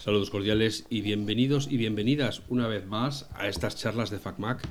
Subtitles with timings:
[0.00, 4.66] Saludos cordiales y bienvenidos y bienvenidas una vez más a estas charlas de FacMac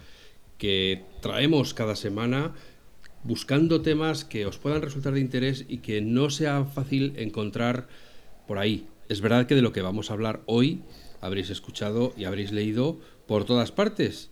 [0.57, 2.55] que traemos cada semana
[3.23, 7.87] buscando temas que os puedan resultar de interés y que no sea fácil encontrar
[8.47, 8.87] por ahí.
[9.07, 10.81] Es verdad que de lo que vamos a hablar hoy
[11.21, 14.31] habréis escuchado y habréis leído por todas partes.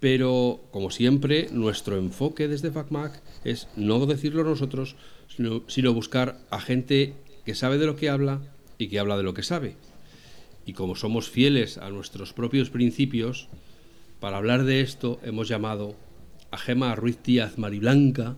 [0.00, 4.96] Pero, como siempre, nuestro enfoque desde FacMac es no decirlo nosotros,
[5.28, 8.40] sino, sino buscar a gente que sabe de lo que habla
[8.76, 9.76] y que habla de lo que sabe
[10.70, 13.48] y como somos fieles a nuestros propios principios,
[14.20, 15.96] para hablar de esto hemos llamado
[16.52, 18.36] a Gema Ruiz Díaz Mariblanca,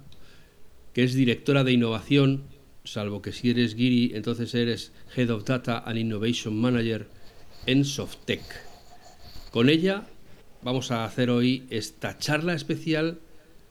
[0.95, 2.45] que es directora de innovación,
[2.85, 7.07] salvo que si eres Giri, entonces eres Head of Data and Innovation Manager
[7.67, 8.41] en Softec.
[9.51, 10.07] Con ella
[10.63, 13.19] vamos a hacer hoy esta charla especial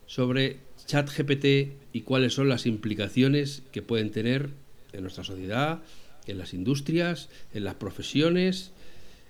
[0.05, 4.51] sobre ChatGPT y cuáles son las implicaciones que pueden tener
[4.93, 5.81] en nuestra sociedad,
[6.27, 8.71] en las industrias, en las profesiones,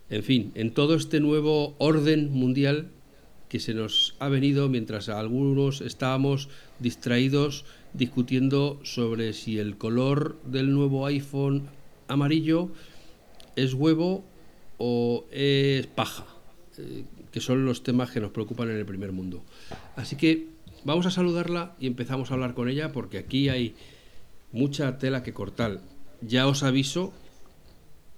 [0.09, 2.89] en fin, en todo este nuevo orden mundial
[3.47, 10.73] que se nos ha venido mientras algunos estábamos distraídos discutiendo sobre si el color del
[10.73, 11.67] nuevo iPhone
[12.07, 12.69] amarillo
[13.55, 14.23] es huevo
[14.77, 16.25] o es paja,
[16.77, 19.43] eh, que son los temas que nos preocupan en el primer mundo.
[19.95, 20.47] Así que
[20.83, 23.75] vamos a saludarla y empezamos a hablar con ella porque aquí hay
[24.51, 25.81] mucha tela que cortar
[26.21, 27.13] ya os aviso,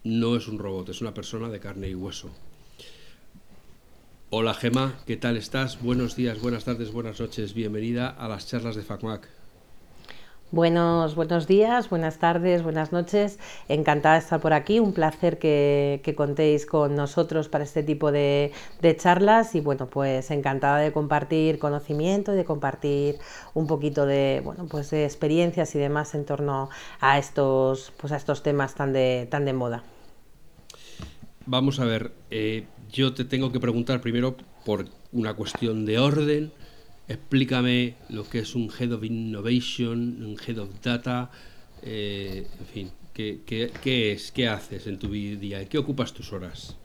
[0.04, 2.32] no es un robot, es una persona de carne y hueso.
[4.30, 5.82] Hola Gema, ¿qué tal estás?
[5.82, 7.54] Buenos días, buenas tardes, buenas noches.
[7.54, 9.43] Bienvenida a las charlas de FacMac.
[10.54, 13.40] Buenos, buenos días, buenas tardes, buenas noches.
[13.70, 14.80] Encantada de estar por aquí.
[14.80, 18.52] Un placer que, contéis con nosotros para este tipo de,
[18.98, 23.16] charlas y bueno, pues encantada de compartir conocimiento y de compartir
[23.56, 26.70] un poquito de, bueno, pues de experiencias y demás en torno
[27.02, 29.84] a estos, pues a estos temas tan de, tan de moda.
[31.48, 36.52] Vamos a ver, eh, yo te tengo que preguntar primero por una cuestión de orden
[37.08, 41.32] explícame lo que es un Head of Innovation, un Head of Data,
[41.82, 44.32] eh, en fin, ¿qué, qué, es?
[44.32, 45.68] ¿Qué haces en tu día?
[45.68, 46.78] ¿Qué ocupas tus horas?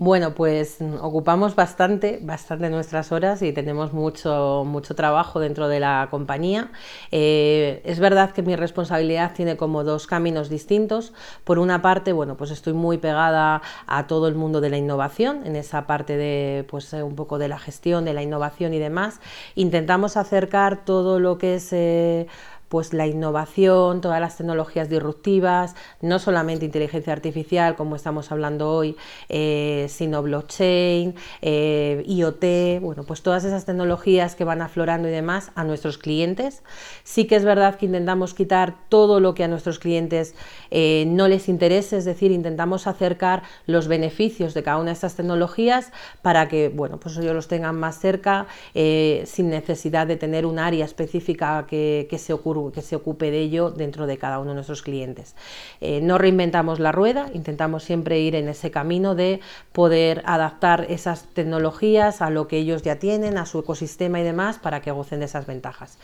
[0.00, 6.06] Bueno, pues ocupamos bastante, bastante nuestras horas y tenemos mucho, mucho trabajo dentro de la
[6.08, 6.70] compañía.
[7.10, 11.12] Eh, es verdad que mi responsabilidad tiene como dos caminos distintos.
[11.42, 15.44] Por una parte, bueno, pues estoy muy pegada a todo el mundo de la innovación,
[15.44, 19.18] en esa parte de, pues un poco de la gestión, de la innovación y demás.
[19.56, 22.28] Intentamos acercar todo lo que es eh,
[22.68, 28.96] pues la innovación, todas las tecnologías disruptivas, no solamente inteligencia artificial como estamos hablando hoy,
[29.28, 35.50] eh, sino blockchain, eh, IoT, bueno, pues todas esas tecnologías que van aflorando y demás
[35.54, 36.62] a nuestros clientes.
[37.04, 40.34] Sí que es verdad que intentamos quitar todo lo que a nuestros clientes
[40.70, 45.14] eh, no les interese, es decir, intentamos acercar los beneficios de cada una de estas
[45.14, 45.90] tecnologías
[46.20, 50.84] para que, bueno, pues ellos los tengan más cerca sin necesidad de tener un área
[50.84, 54.54] específica que, que se ocurra que se ocupe de ello dentro de cada uno de
[54.56, 55.34] nuestros clientes.
[55.80, 59.40] Eh, no reinventamos la rueda, intentamos siempre ir en ese camino de
[59.72, 64.58] poder adaptar esas tecnologías a lo que ellos ya tienen, a su ecosistema y demás,
[64.58, 65.98] para que gocen de esas ventajas.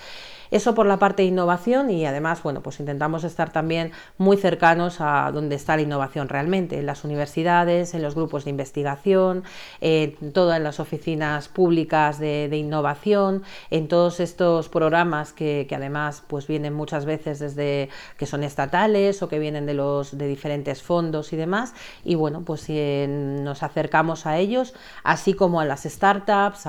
[0.55, 5.01] Eso por la parte de innovación y además, bueno, pues intentamos estar también muy cercanos
[5.01, 9.43] a donde está la innovación realmente, en las universidades, en los grupos de investigación,
[9.81, 16.73] en todas las oficinas públicas de, innovación, en todos estos programas que, además pues vienen
[16.73, 21.37] muchas veces desde que son estatales o que vienen de los de diferentes fondos y
[21.37, 21.75] demás.
[22.05, 24.73] Y bueno, pues nos acercamos a ellos,
[25.03, 26.69] así como a las startups,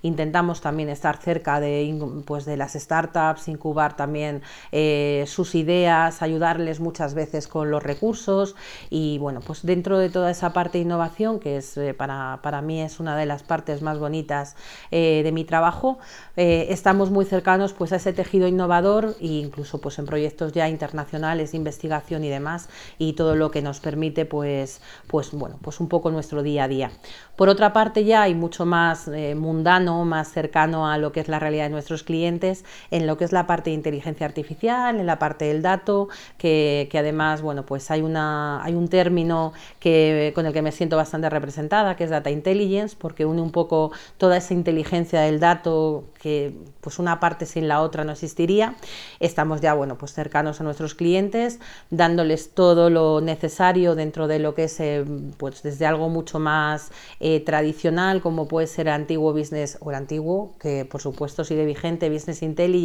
[0.00, 3.09] intentamos también estar cerca de, pues, de las startups
[3.46, 8.54] incubar también eh, sus ideas, ayudarles muchas veces con los recursos
[8.90, 12.62] y bueno, pues dentro de toda esa parte de innovación, que es eh, para, para,
[12.62, 14.56] mí es una de las partes más bonitas
[14.90, 15.98] eh, de mi trabajo,
[16.36, 21.52] estamos muy cercanos pues a ese tejido innovador e incluso pues en proyectos ya internacionales
[21.52, 22.68] de investigación y demás
[22.98, 26.68] y todo lo que nos permite pues, pues bueno, pues un poco nuestro día a
[26.68, 26.90] día.
[27.36, 31.38] Por otra parte ya hay mucho más mundano, más cercano a lo que es la
[31.38, 35.18] realidad de nuestros clientes, en lo que es la parte de inteligencia artificial, en la
[35.18, 36.08] parte del dato,
[36.38, 40.96] que, además, bueno, pues hay, una, hay un término que, con el que me siento
[40.96, 46.04] bastante representada, que es Data Intelligence, porque une un poco toda esa inteligencia del dato,
[46.20, 48.74] que pues una parte sin la otra no existiría,
[49.20, 51.60] Estamos ya, bueno, pues cercanos a nuestros clientes,
[51.90, 55.04] dándoles todo lo necesario dentro de lo que es, eh,
[55.36, 56.90] pues desde algo mucho más
[57.20, 62.10] eh, tradicional, como puede ser antiguo business o el antiguo, que por supuesto sigue vigente,
[62.10, 62.79] business intelligence,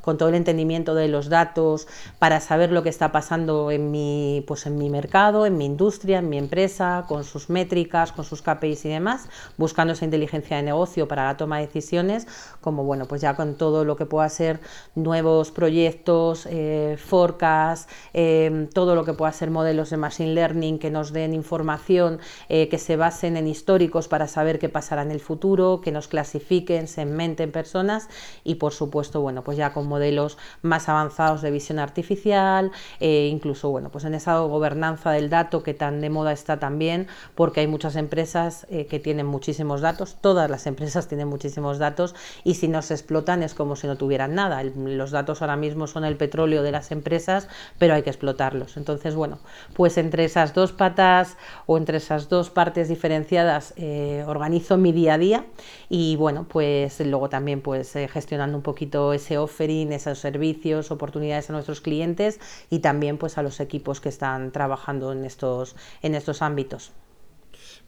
[0.00, 1.86] con todo el entendimiento de los datos
[2.18, 6.18] para saber lo que está pasando en mi, pues en mi mercado, en mi industria,
[6.18, 10.62] en mi empresa, con sus métricas, con sus KPIs y demás, buscando esa inteligencia de
[10.62, 12.26] negocio para la toma de decisiones,
[12.60, 14.60] como bueno, pues ya con todo lo que pueda ser
[14.94, 20.90] nuevos proyectos, eh, forecast, eh, todo lo que pueda ser modelos de machine learning que
[20.90, 25.20] nos den información, eh, que se basen en históricos para saber qué pasará en el
[25.20, 28.08] futuro, que nos clasifiquen, segmenten personas
[28.44, 33.90] y por supuesto, bueno, pues ya con modelos más avanzados de visión artificial, incluso, bueno,
[33.90, 37.96] pues en esa gobernanza del dato que tan de moda está también, porque hay muchas
[37.96, 42.94] empresas que tienen muchísimos datos, todas las empresas tienen muchísimos datos y si no se
[42.94, 44.62] explotan es como si no tuvieran nada.
[44.62, 47.48] los datos ahora mismo son el petróleo de las empresas,
[47.78, 48.76] pero hay que explotarlos.
[48.76, 49.38] Entonces, bueno,
[49.74, 51.36] pues entre esas dos patas
[51.66, 55.44] o entre esas dos partes diferenciadas eh, organizo mi día a día
[55.88, 61.50] y bueno, pues luego también pues eh, gestionando un poquito ese offering, esos servicios, oportunidades
[61.50, 62.40] a nuestros clientes
[62.70, 66.92] y también pues a los equipos que están trabajando en estos, en estos ámbitos.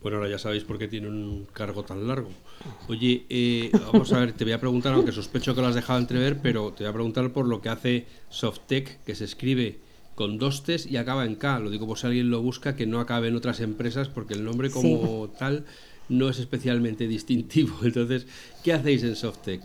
[0.02, 2.29] Bueno, ahora ya sabéis por qué tiene un cargo tan largo.
[2.88, 6.00] Oye, eh, vamos a ver, te voy a preguntar, aunque sospecho que lo has dejado
[6.00, 9.79] entrever, pero te voy a preguntar por lo que hace Softec, que se escribe
[10.17, 11.61] con dos T's y acaba en K.
[11.61, 14.44] Lo digo por si alguien lo busca, que no acabe en otras empresas, porque el
[14.44, 15.64] nombre como tal
[16.08, 17.76] no es especialmente distintivo.
[17.82, 18.26] Entonces,
[18.64, 19.62] ¿qué hacéis en Softec?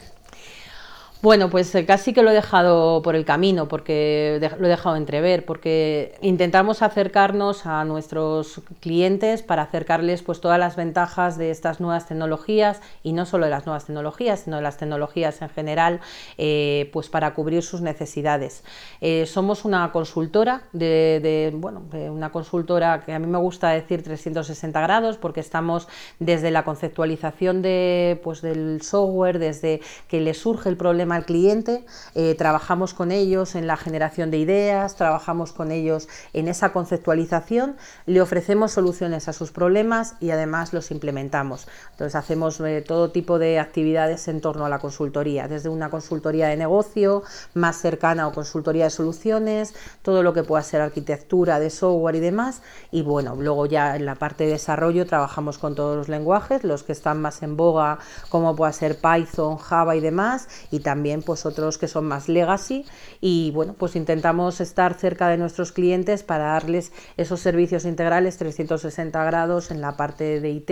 [1.19, 4.95] Bueno, pues eh, casi que lo he dejado por el camino, porque lo he dejado
[4.97, 11.79] entrever, porque intentamos acercarnos a nuestros clientes para acercarles pues todas las ventajas de estas
[11.79, 16.01] nuevas tecnologías y no solo de las nuevas tecnologías, sino de las tecnologías en general,
[16.37, 18.63] eh, pues para cubrir sus necesidades.
[19.01, 21.81] Eh, somos una consultora de, bueno,
[22.11, 25.87] una consultora que a mí me gusta decir 360 grados, porque estamos
[26.19, 31.85] desde la conceptualización de, pues, del software, desde que le surge el problema al cliente,
[32.15, 37.75] eh, trabajamos con ellos en la generación de ideas, trabajamos con ellos en esa conceptualización,
[38.05, 41.67] le ofrecemos soluciones a sus problemas y además los implementamos.
[41.91, 46.47] Entonces hacemos eh, todo tipo de actividades en torno a la consultoría, desde una consultoría
[46.47, 47.23] de negocio
[47.53, 52.19] más cercana o consultoría de soluciones, todo lo que pueda ser arquitectura de software y
[52.19, 52.61] demás.
[52.91, 56.83] Y bueno, luego ya en la parte de desarrollo trabajamos con todos los lenguajes, los
[56.83, 57.99] que están más en boga,
[58.29, 62.27] como pueda ser Python, Java y demás, y también también pues otros que son más
[62.27, 62.83] legacy.
[63.21, 69.23] Y bueno, pues intentamos estar cerca de nuestros clientes para darles esos servicios integrales 360
[69.25, 70.71] grados en la parte de IT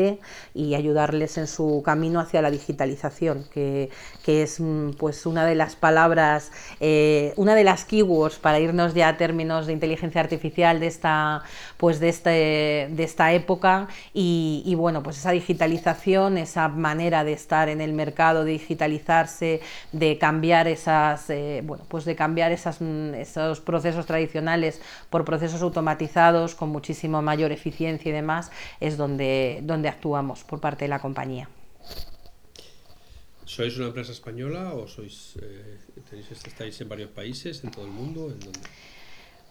[0.55, 3.91] y ayudarles en su camino hacia la digitalización, que,
[4.23, 8.95] que es mm, pues una de las palabras, eh, una de las keywords para irnos
[8.95, 11.43] ya a términos de inteligencia artificial de esta,
[11.77, 12.29] pues de este,
[12.89, 13.89] de esta época.
[14.11, 19.61] Y, y bueno, pues esa digitalización, esa manera de estar en el mercado, de digitalizarse,
[19.91, 25.61] de cambiar esas, eh, bueno, pues de cambiar esas, mm, esos procesos tradicionales por procesos
[25.61, 30.99] automatizados con muchísimo mayor eficiencia y demás, es donde, donde actuamos por parte de la
[30.99, 31.49] compañía.
[33.45, 35.77] ¿Sois una empresa española o sois, eh,
[36.11, 38.31] estáis en varios países, en todo el mundo?
[38.31, 38.39] ¿En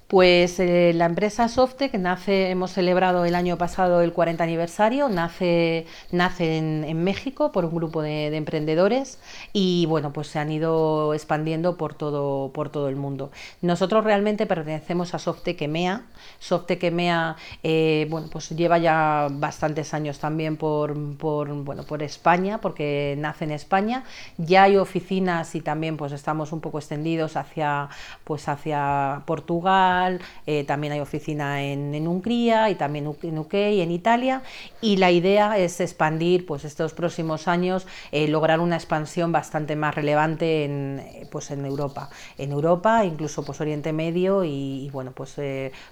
[0.08, 5.86] pues eh, la empresa Softec nace, hemos celebrado el año pasado el 40 aniversario, nace,
[6.12, 9.18] nace en, México por un grupo de, emprendedores
[9.52, 13.30] y bueno, pues se han ido expandiendo por todo, por todo el mundo.
[13.62, 16.02] Nosotros realmente pertenecemos a Softec EMEA.
[16.38, 22.58] Softec EMEA eh, bueno, pues lleva ya bastantes años también por, por, bueno, por España,
[22.60, 24.04] porque nace en España.
[24.36, 27.88] Ya hay oficinas y también pues estamos un poco extendidos hacia,
[28.24, 30.03] pues hacia Portugal
[30.46, 34.42] eh, también hay oficina en, Hungría y también en UK y en Italia.
[34.80, 39.94] Y la idea es expandir pues, estos próximos años, eh, lograr una expansión bastante más
[39.94, 42.10] relevante en, eh, pues, en Europa.
[42.38, 45.36] En Europa, incluso pues, Oriente Medio y, bueno, pues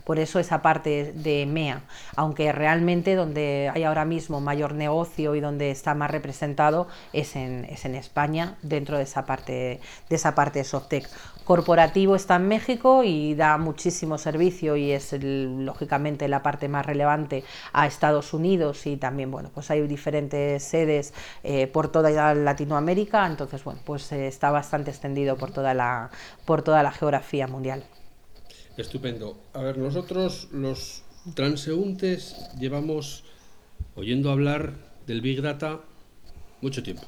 [0.04, 1.82] por eso esa parte de MEA,
[2.16, 7.64] aunque realmente donde hay ahora mismo mayor negocio y donde está más representado es en,
[7.66, 11.08] es en España, dentro de esa parte de esa parte de Softec
[11.44, 17.44] corporativo está en México y da muchísimo servicio y es lógicamente la parte más relevante
[17.72, 23.26] a Estados Unidos y también bueno pues hay diferentes sedes eh, por toda Latinoamérica.
[23.26, 26.10] Entonces bueno pues eh, está bastante extendido por toda la
[26.44, 27.84] por toda la geografía mundial.
[28.76, 29.38] Estupendo.
[29.52, 33.24] A ver nosotros los transeúntes llevamos
[33.94, 34.74] oyendo hablar
[35.06, 35.80] del big data
[36.60, 37.02] mucho tiempo.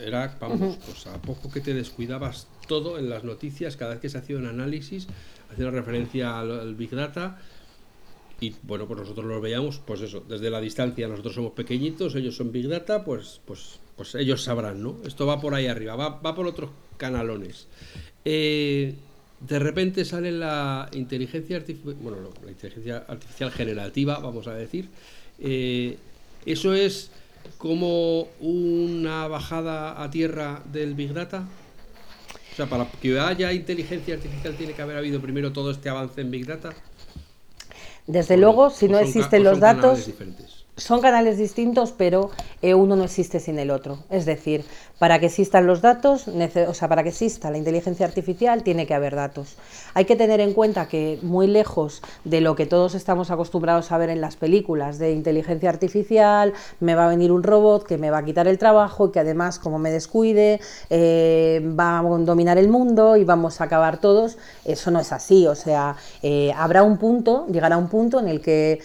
[0.00, 4.08] Era, vamos, pues a poco que te descuidabas todo en las noticias, cada vez que
[4.08, 5.08] se hacía un análisis,
[5.52, 7.38] hacía referencia al, Big Data.
[8.40, 12.36] Y bueno, pues nosotros lo veíamos, pues eso, desde la distancia, nosotros somos pequeñitos, ellos
[12.36, 14.98] son Big Data, pues, pues, pues ellos sabrán, ¿no?
[15.04, 17.66] Esto va por ahí arriba, va, va por otros canalones.
[18.24, 18.94] Eh,
[19.40, 24.88] de repente sale la inteligencia artificial, bueno, la inteligencia artificial generativa, vamos a decir.
[25.40, 25.96] Eh,
[26.46, 27.10] eso es
[27.56, 31.48] como una bajada a tierra del Big Data.
[32.58, 36.20] O sea, para que haya inteligencia artificial tiene que haber habido primero todo este avance
[36.20, 36.70] en Big Data.
[38.08, 40.10] Desde luego, si no existen los datos,
[40.78, 42.30] son canales distintos, pero
[42.62, 43.98] eh, uno no existe sin el otro.
[44.10, 44.64] Es decir,
[44.98, 48.94] para que existan los datos, o sea, para que exista la inteligencia artificial, tiene que
[48.94, 49.56] haber datos.
[49.94, 53.98] Hay que tener en cuenta que muy lejos de lo que todos estamos acostumbrados a
[53.98, 58.10] ver en las películas de inteligencia artificial, me va a venir un robot que me
[58.10, 62.58] va a quitar el trabajo y que además, como me descuide, eh, va a dominar
[62.58, 64.38] el mundo y vamos a acabar todos.
[64.64, 65.46] Eso no es así.
[65.46, 68.80] O sea, eh, habrá un punto, llegará un punto en el que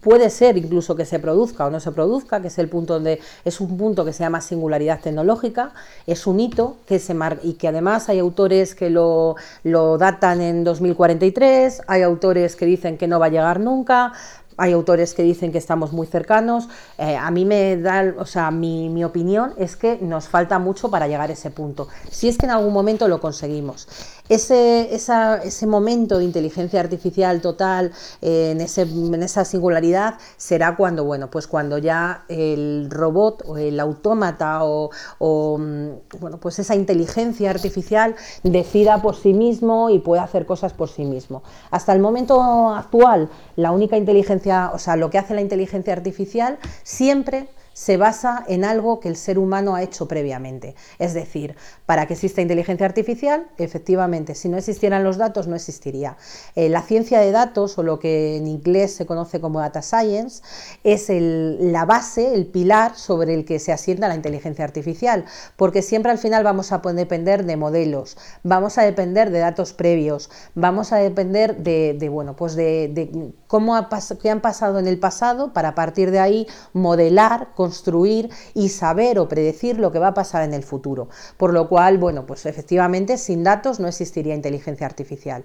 [0.00, 3.20] puede ser incluso que se produzca o no se produzca, que es el punto donde
[3.44, 5.72] es un punto que se llama singularidad tecnológica,
[6.06, 10.64] es un hito que se y que además hay autores que lo, lo datan en
[10.64, 14.12] 2043, hay autores que dicen que no va a llegar nunca,
[14.58, 16.68] hay autores que dicen que estamos muy cercanos.
[16.98, 20.90] Eh, a mí me da, o sea, mi, mi, opinión es que nos falta mucho
[20.90, 21.86] para llegar a ese punto.
[22.10, 23.88] Si es que en algún momento lo conseguimos.
[24.28, 31.04] Ese, ese momento de inteligencia artificial total, eh, en, ese, en esa singularidad, será cuando,
[31.04, 36.74] bueno, pues cuando ya el robot o el autómata o, o mm, bueno, pues esa
[36.74, 41.42] inteligencia artificial decida por sí mismo y pueda hacer cosas por sí mismo.
[41.70, 46.58] Hasta el momento actual, la única inteligencia o sea, lo que hace la inteligencia artificial
[46.82, 50.74] siempre se basa en algo que el ser humano ha hecho previamente.
[50.98, 51.54] Es decir,
[51.86, 56.16] para que exista inteligencia artificial, efectivamente, si no existieran los datos, no existiría.
[56.56, 60.42] Eh, la ciencia de datos, o lo que en inglés se conoce como data science,
[60.82, 66.10] es la base, el pilar sobre el que se asienta la inteligencia artificial, porque siempre
[66.10, 70.96] al final vamos a depender de modelos, vamos a depender de datos previos, vamos a
[70.96, 73.78] depender de, bueno, pues de, cómo
[74.20, 79.18] qué han pasado en el pasado para a partir de ahí modelar, construir y saber
[79.18, 81.08] o predecir lo que va a pasar en el futuro.
[81.36, 85.44] Por lo cual, bueno, pues efectivamente sin datos no existiría inteligencia artificial.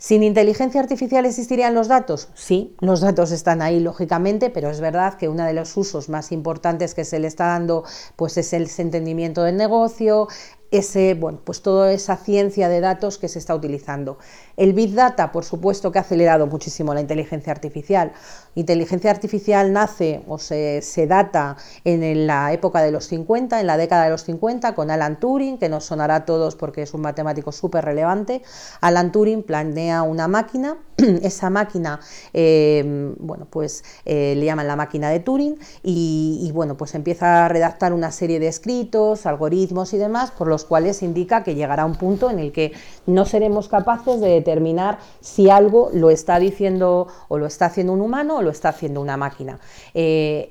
[0.00, 2.28] ¿Sin inteligencia artificial existirían los datos?
[2.34, 6.32] Sí, los datos están ahí lógicamente, pero es verdad que uno de los usos más
[6.32, 7.84] importantes que se le está dando
[8.16, 10.28] pues es el entendimiento del negocio,
[10.70, 14.18] ese, bueno, pues toda esa ciencia de datos que se está utilizando.
[14.58, 18.10] El Big Data, por supuesto, que ha acelerado muchísimo la inteligencia artificial.
[18.56, 24.04] Inteligencia artificial nace o se, data en la época de los 50, en la década
[24.04, 27.52] de los 50, con Alan Turing, que nos sonará a todos porque es un matemático
[27.52, 28.42] súper relevante.
[28.80, 30.76] Alan Turing planea una máquina,
[31.22, 32.00] esa máquina,
[32.34, 37.44] eh, bueno, pues eh, le llaman la máquina de Turing, y, y, bueno, pues empieza
[37.44, 41.84] a redactar una serie de escritos, algoritmos y demás, por los cuales indica que llegará
[41.84, 42.72] un punto en el que
[43.06, 48.00] no seremos capaces de determinar si algo lo está diciendo o lo está haciendo un
[48.00, 49.60] humano o lo está haciendo una máquina.
[49.94, 50.50] Eh,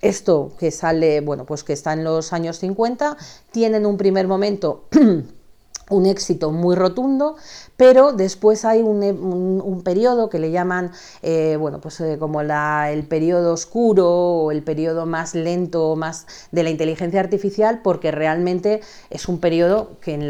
[0.00, 3.16] esto que sale, bueno, pues que está en los años 50,
[3.52, 4.88] tiene en un primer momento
[5.90, 7.36] un éxito muy rotundo,
[7.82, 13.54] pero después hay un, periodo que le llaman, eh, bueno, pues eh, como el periodo
[13.54, 19.40] oscuro o el periodo más lento más de la inteligencia artificial, porque realmente es un
[19.40, 20.22] periodo en,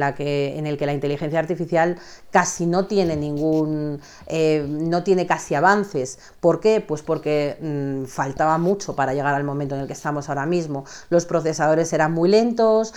[0.66, 1.98] el que la inteligencia artificial
[2.30, 6.18] casi no tiene ningún, eh, no tiene casi avances.
[6.40, 6.80] ¿Por qué?
[6.80, 10.86] Pues porque mm, faltaba mucho para llegar al momento en el que estamos ahora mismo.
[11.10, 12.94] Los procesadores eran muy lentos,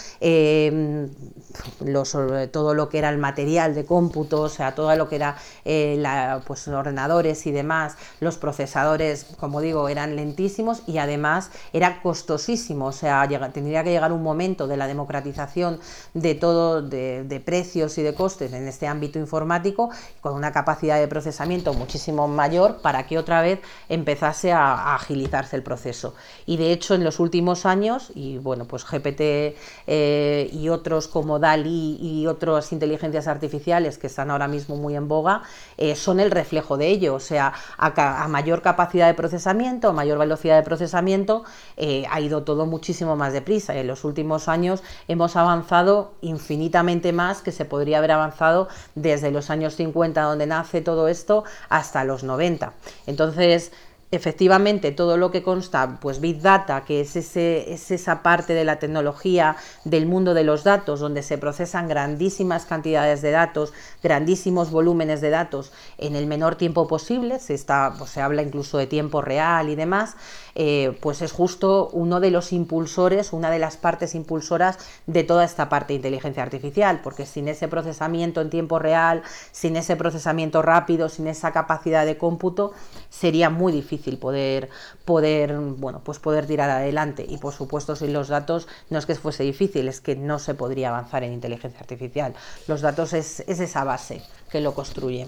[1.83, 2.17] los,
[2.51, 6.02] todo lo que era el material de cómputo, o sea, todo lo que era eh,
[6.46, 12.92] pues, ordenadores y demás, los procesadores, como digo, eran lentísimos y además era costosísimo, o
[12.92, 15.80] sea, tendría que llegar un momento de la democratización
[16.14, 19.90] de todo, de, precios y de costes en este ámbito informático,
[20.22, 23.60] con una capacidad de procesamiento muchísimo mayor para que otra vez
[23.90, 26.16] empezase a, agilizarse el proceso.
[26.46, 29.56] Y de hecho, en los últimos años, y bueno, pues GPT
[29.88, 35.08] eh, y otros como DALI y otras inteligencias artificiales que están ahora mismo muy en
[35.08, 35.44] boga,
[35.77, 37.15] eh, son el reflejo de ello.
[37.15, 41.44] O sea, a, mayor capacidad de procesamiento, a mayor velocidad de procesamiento,
[41.77, 43.75] eh, ha ido todo muchísimo más deprisa.
[43.75, 49.50] En los últimos años hemos avanzado infinitamente más que se podría haber avanzado desde los
[49.50, 52.74] años 50, donde nace todo esto, hasta los 90.
[53.08, 53.72] Entonces,
[54.12, 58.63] efectivamente todo lo que consta, pues Big Data, que es, ese, es esa parte de
[58.63, 64.69] la tecnología del mundo de los datos, donde se procesan grandísimas cantidades de datos, grandísimos
[64.69, 68.88] volúmenes de datos en el menor tiempo posible, se, está, pues se habla incluso de
[68.88, 70.15] tiempo real y demás,
[70.53, 75.43] eh, pues es justo uno de los impulsores, una de las partes impulsoras de toda
[75.43, 80.62] esta parte de inteligencia artificial, porque sin ese procesamiento en tiempo real, sin ese procesamiento
[80.62, 82.71] rápido, sin esa capacidad de cómputo,
[83.09, 84.70] sería muy difícil poder,
[85.06, 87.25] poder, bueno, pues poder tirar adelante.
[87.28, 90.54] Y por supuesto, sin los datos no es que fuese difícil, es que no se
[90.54, 92.34] podría avanzar en inteligencia artificial.
[92.68, 94.22] Los datos es, es esa base
[94.52, 95.28] que lo construye.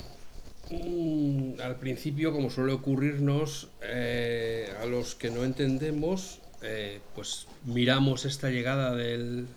[0.70, 8.26] Mm, al principio, como suele ocurrirnos, eh, a los que no entendemos, eh, pues miramos
[8.26, 9.48] esta llegada del,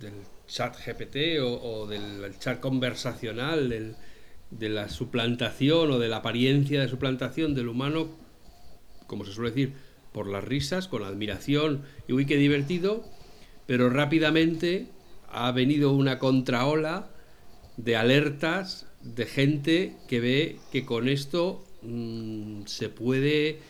[0.00, 0.14] del
[0.46, 3.96] chat GPT o, del chat conversacional,
[4.50, 8.08] de la suplantación o de la apariencia de suplantación del humano,
[9.14, 9.74] como se suele decir,
[10.12, 13.04] por las risas, con la admiración y uy, qué divertido,
[13.64, 14.88] pero rápidamente
[15.30, 17.10] ha venido una contraola
[17.76, 23.60] de alertas de gente que ve que con esto mm, se puede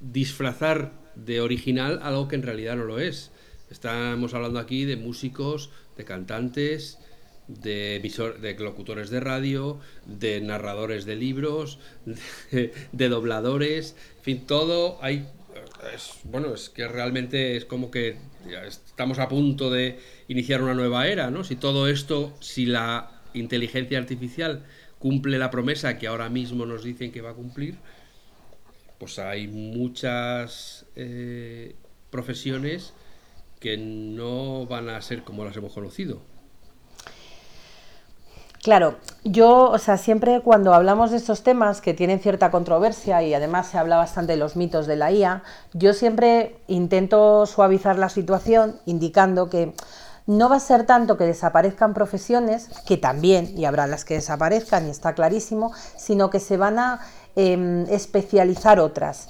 [0.00, 3.30] disfrazar de original algo que en realidad no lo es.
[3.70, 6.98] Estamos hablando aquí de músicos, de cantantes,
[7.48, 8.00] de,
[8.40, 11.78] de locutores de radio, de narradores de libros,
[12.50, 15.28] de, dobladores, en fin, todo hay...
[16.24, 18.16] bueno, es que realmente es como que
[18.66, 19.98] estamos a punto de
[20.28, 21.44] iniciar una nueva era, ¿no?
[21.44, 24.64] Si todo esto, si la inteligencia artificial
[24.98, 27.76] cumple la promesa que ahora mismo nos dicen que va a cumplir,
[28.98, 31.76] pues hay muchas eh,
[32.10, 32.94] profesiones
[33.60, 36.22] que no van a ser como las hemos conocido.
[38.66, 43.32] Claro, yo, o sea, siempre cuando hablamos de estos temas que tienen cierta controversia y
[43.32, 48.08] además se habla bastante de los mitos de la IA, yo siempre intento suavizar la
[48.08, 49.72] situación indicando que
[50.26, 54.88] no va a ser tanto que desaparezcan profesiones, que también, y habrá las que desaparezcan,
[54.88, 56.98] y está clarísimo, sino que se van a
[57.36, 59.28] em, especializar otras.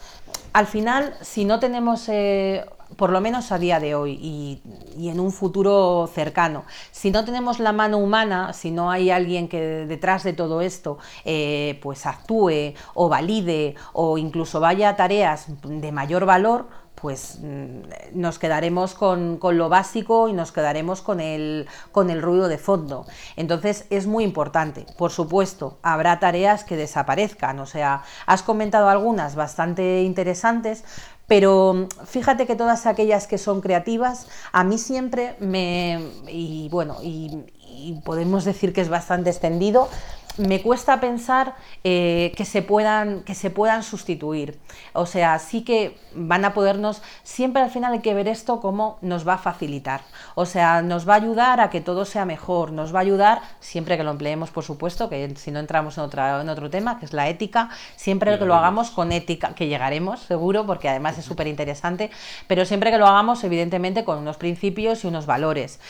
[0.54, 2.64] Al final, si no tenemos eh,
[2.96, 6.64] por lo menos a día de hoy y, en un futuro cercano.
[6.90, 10.98] Si no tenemos la mano humana, si no hay alguien que detrás de todo esto
[11.24, 18.18] eh, pues actúe o valide o incluso vaya a tareas de mayor valor, pues mm,
[18.20, 23.06] nos quedaremos con, lo básico y nos quedaremos con el, con el ruido de fondo.
[23.36, 24.86] Entonces es muy importante.
[24.98, 27.60] Por supuesto, habrá tareas que desaparezcan.
[27.60, 30.84] O sea, has comentado algunas bastante interesantes,
[31.26, 36.96] pero mm, fíjate que todas aquellas que son creativas, a mí siempre me, y bueno,
[37.02, 37.46] y
[38.04, 39.88] podemos decir que es bastante extendido,
[40.38, 44.58] me cuesta pensar eh, que, se puedan, que se puedan sustituir.
[44.92, 48.98] O sea, sí que van a podernos, siempre al final hay que ver esto como
[49.02, 50.02] nos va a facilitar.
[50.34, 53.40] O sea, nos va a ayudar a que todo sea mejor, nos va a ayudar,
[53.60, 56.98] siempre que lo empleemos, por supuesto, que si no entramos en, otra, en otro tema,
[56.98, 61.18] que es la ética, siempre que lo hagamos con ética, que llegaremos seguro, porque además
[61.18, 62.10] es súper interesante,
[62.46, 65.80] pero siempre que lo hagamos, evidentemente, con unos principios y unos valores.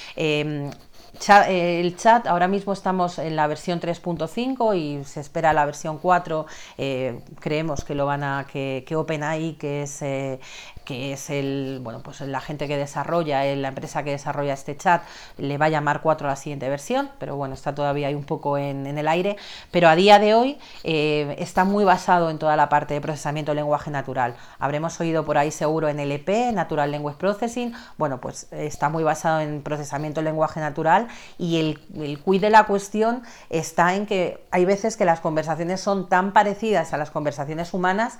[1.48, 5.98] Eh, el chat, ahora mismo estamos en la versión 3.5 y se espera la versión
[5.98, 6.46] 4.
[6.78, 10.40] Eh, creemos que lo van a, que, que OpenAI, que es eh,
[10.86, 15.02] que es el, bueno, pues la gente que desarrolla, la empresa que desarrolla este chat,
[15.36, 18.24] le va a llamar 4 a la siguiente versión, pero bueno, está todavía ahí un
[18.24, 19.36] poco en, el aire.
[19.70, 23.90] Pero a día de hoy está muy basado en toda la parte de procesamiento lenguaje
[23.90, 24.36] natural.
[24.58, 27.74] Habremos oído por ahí seguro en LP, Natural Language Processing.
[27.98, 32.64] Bueno, pues está muy basado en procesamiento lenguaje natural y el, el quid de la
[32.64, 37.74] cuestión está en que hay veces que las conversaciones son tan parecidas a las conversaciones
[37.74, 38.18] humanas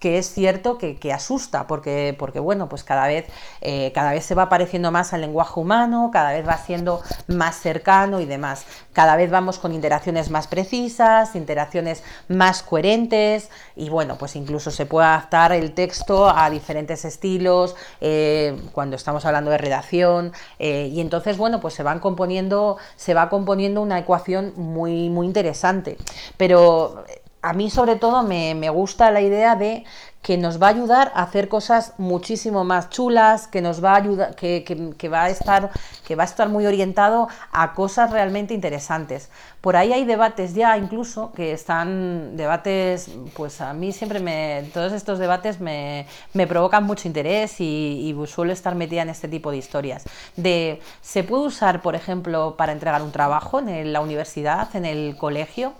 [0.00, 3.26] que es cierto que, asusta, porque, porque bueno, pues cada vez,
[3.60, 7.60] eh, cada vez se va pareciendo más al lenguaje humano, cada vez va siendo más
[7.60, 8.64] cercano y demás.
[8.94, 14.86] Cada vez vamos con interacciones más precisas, interacciones más coherentes y bueno, pues incluso se
[14.86, 21.00] puede adaptar el texto a diferentes estilos eh, cuando estamos hablando de redacción eh, y
[21.02, 25.98] entonces, bueno, pues se van componiendo, se va componiendo una ecuación muy, muy interesante.
[26.38, 27.04] Pero
[27.42, 29.84] a mí sobre todo me, gusta la idea de
[30.22, 33.96] que nos va a ayudar a hacer cosas muchísimo más chulas, que nos va a
[33.96, 35.70] ayudar, que, va a estar,
[36.06, 39.30] que va a estar muy orientado a cosas realmente interesantes.
[39.62, 44.92] Por ahí hay debates ya incluso que están debates, pues a mí siempre me, todos
[44.92, 46.06] estos debates me,
[46.46, 50.04] provocan mucho interés y, y, suelo estar metida en este tipo de historias.
[50.36, 55.16] De se puede usar, por ejemplo, para entregar un trabajo en la universidad, en el
[55.16, 55.72] colegio.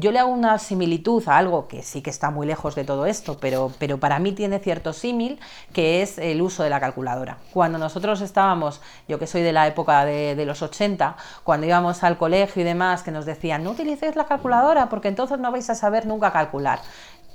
[0.00, 3.04] Yo le hago una similitud a algo que sí que está muy lejos de todo
[3.06, 5.40] esto, pero, pero para mí tiene cierto símil,
[5.72, 7.38] que es el uso de la calculadora.
[7.52, 12.04] Cuando nosotros estábamos, yo que soy de la época de, de los 80, cuando íbamos
[12.04, 15.68] al colegio y demás, que nos decían, no utilicéis la calculadora porque entonces no vais
[15.68, 16.78] a saber nunca calcular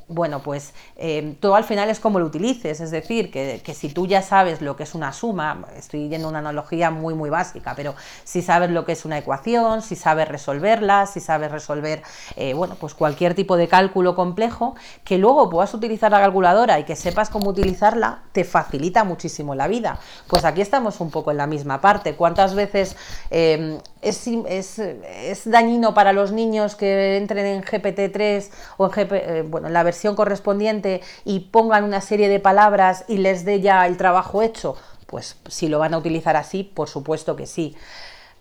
[0.08, 4.08] bueno, pues eh, todo al final es como lo utilices, es decir, que, si tú
[4.08, 7.96] ya sabes lo que es una suma, estoy yendo una analogía muy, muy básica, pero
[8.24, 12.04] si sabes lo que es una ecuación, si sabes resolverla, si sabes resolver,
[12.36, 16.84] eh, bueno, pues cualquier tipo de cálculo complejo, que luego puedas utilizar la calculadora y
[16.84, 20.00] que sepas cómo utilizarla, te facilita muchísimo la vida.
[20.28, 22.16] Pues aquí estamos un poco en la misma parte.
[22.16, 22.96] ¿Cuántas veces
[23.32, 29.74] eh, es, es, dañino para los niños que entren en GPT-3 o en, bueno, en
[29.74, 34.42] la versión correspondiente y pongan una serie de palabras y les dé ya el trabajo
[34.42, 34.76] hecho?
[35.08, 37.76] Pues si lo van a utilizar así, por supuesto que sí.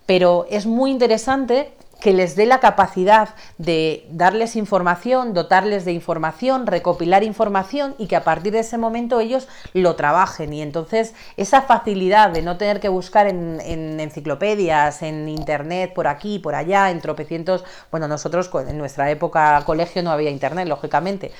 [0.07, 1.72] Pero es muy interesante
[2.03, 8.17] que les dé la capacidad de darles información, dotarles de información, recopilar información y que
[8.17, 10.53] a partir de ese momento ellos lo trabajen.
[10.53, 16.09] Y entonces esa facilidad de no tener que buscar en, en enciclopedias, en internet, por
[16.09, 21.31] aquí, por allá, en tropecientos, bueno, nosotros en nuestra época colegio no había internet, lógicamente,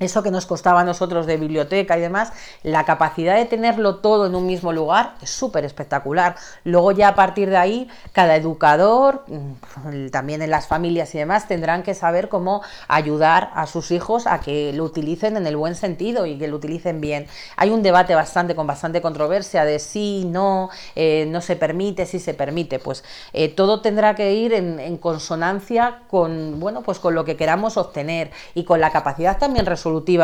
[0.00, 2.32] eso que nos costaba a nosotros de biblioteca y demás,
[2.62, 6.36] la capacidad de tenerlo todo en un mismo lugar es súper espectacular.
[6.64, 11.48] Luego ya a partir de ahí, cada educador, mm, también en las familias y demás,
[11.48, 15.74] tendrán que saber cómo ayudar a sus hijos a que lo utilicen en el buen
[15.74, 17.26] sentido y que lo utilicen bien.
[17.56, 22.18] Hay un debate bastante con bastante controversia de sí, no, eh, no se permite, sí
[22.20, 22.78] se permite.
[22.78, 27.76] Pues eh, todo tendrá que ir en, consonancia con, bueno, pues con lo que queramos
[27.76, 29.66] obtener y con la capacidad también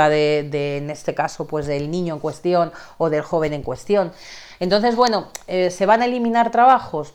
[0.08, 4.12] de, en este caso, pues del niño en cuestión o del joven en cuestión.
[4.60, 7.14] Entonces, bueno, eh, ¿se van a eliminar trabajos?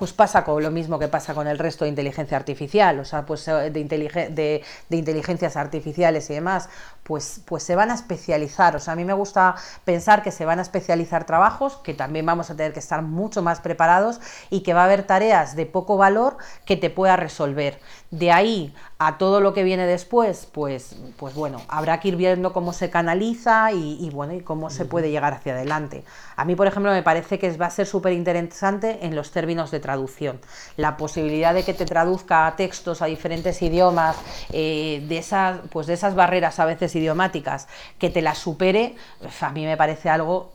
[0.00, 3.26] pues pasa con lo mismo que pasa con el resto de inteligencia artificial, o sea,
[3.26, 6.70] pues eh, de, de, inteligencias artificiales y demás,
[7.10, 8.76] pues, pues se van a especializar.
[8.76, 12.24] O sea, a mí me gusta pensar que se van a especializar trabajos, que también
[12.24, 15.66] vamos a tener que estar mucho más preparados y que va a haber tareas de
[15.66, 17.80] poco valor que te pueda resolver.
[18.12, 22.52] De ahí a todo lo que viene después, pues, pues bueno, habrá que ir viendo
[22.52, 26.04] cómo se canaliza y, bueno, y cómo se puede llegar hacia adelante.
[26.36, 29.70] A mí, por ejemplo, me parece que va a ser súper interesante en los términos
[29.70, 30.38] de traducción.
[30.76, 34.16] La posibilidad de que te traduzca textos a diferentes idiomas,
[34.52, 39.42] eh, de, esas, pues de esas barreras a veces idiomáticas, que te las supere, pues
[39.42, 40.52] a mí me parece algo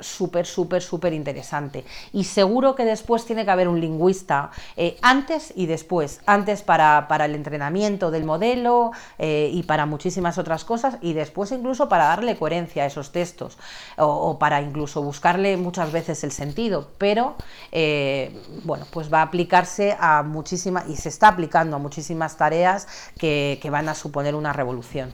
[0.00, 1.84] súper, súper, súper interesante.
[2.12, 6.80] Y seguro que después tiene que haber un lingüista eh, antes y después, antes para
[7.08, 12.04] para, el entrenamiento del modelo eh, y para muchísimas otras cosas y después incluso para
[12.04, 13.58] darle coherencia a esos textos
[13.98, 17.34] o, para incluso buscarle muchas veces el sentido, pero
[17.72, 22.86] eh, bueno, pues va a aplicarse a muchísimas y se está aplicando a muchísimas tareas
[23.18, 25.12] que, van a suponer una revolución.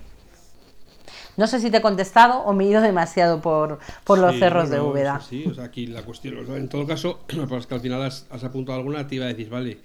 [1.37, 4.81] No sé si te he contestado o me he ido demasiado por, los cerros de
[4.81, 5.21] Úbeda.
[5.21, 8.45] Sí, o sea, aquí la cuestión, en todo caso, pues que al final has, has
[8.45, 9.81] apuntado alguna, te iba a decir, vale,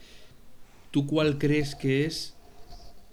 [0.91, 2.35] ¿Tú cuál crees que es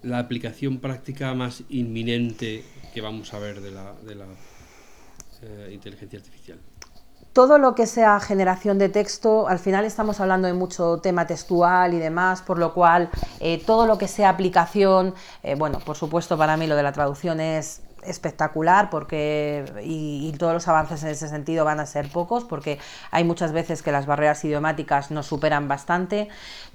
[0.03, 3.95] la aplicación práctica más inminente que vamos a ver de la,
[5.43, 6.59] eh, inteligencia artificial?
[7.35, 11.95] todo lo que sea generación de texto, al final estamos hablando de mucho tema textual
[11.95, 16.37] y demás, por lo cual eh, todo lo que sea aplicación, eh, bueno, por supuesto
[16.37, 21.29] para mí lo de la traducción es espectacular porque y, todos los avances en ese
[21.29, 22.79] sentido van a ser pocos porque
[23.11, 26.29] hay muchas veces que las barreras idiomáticas nos superan bastante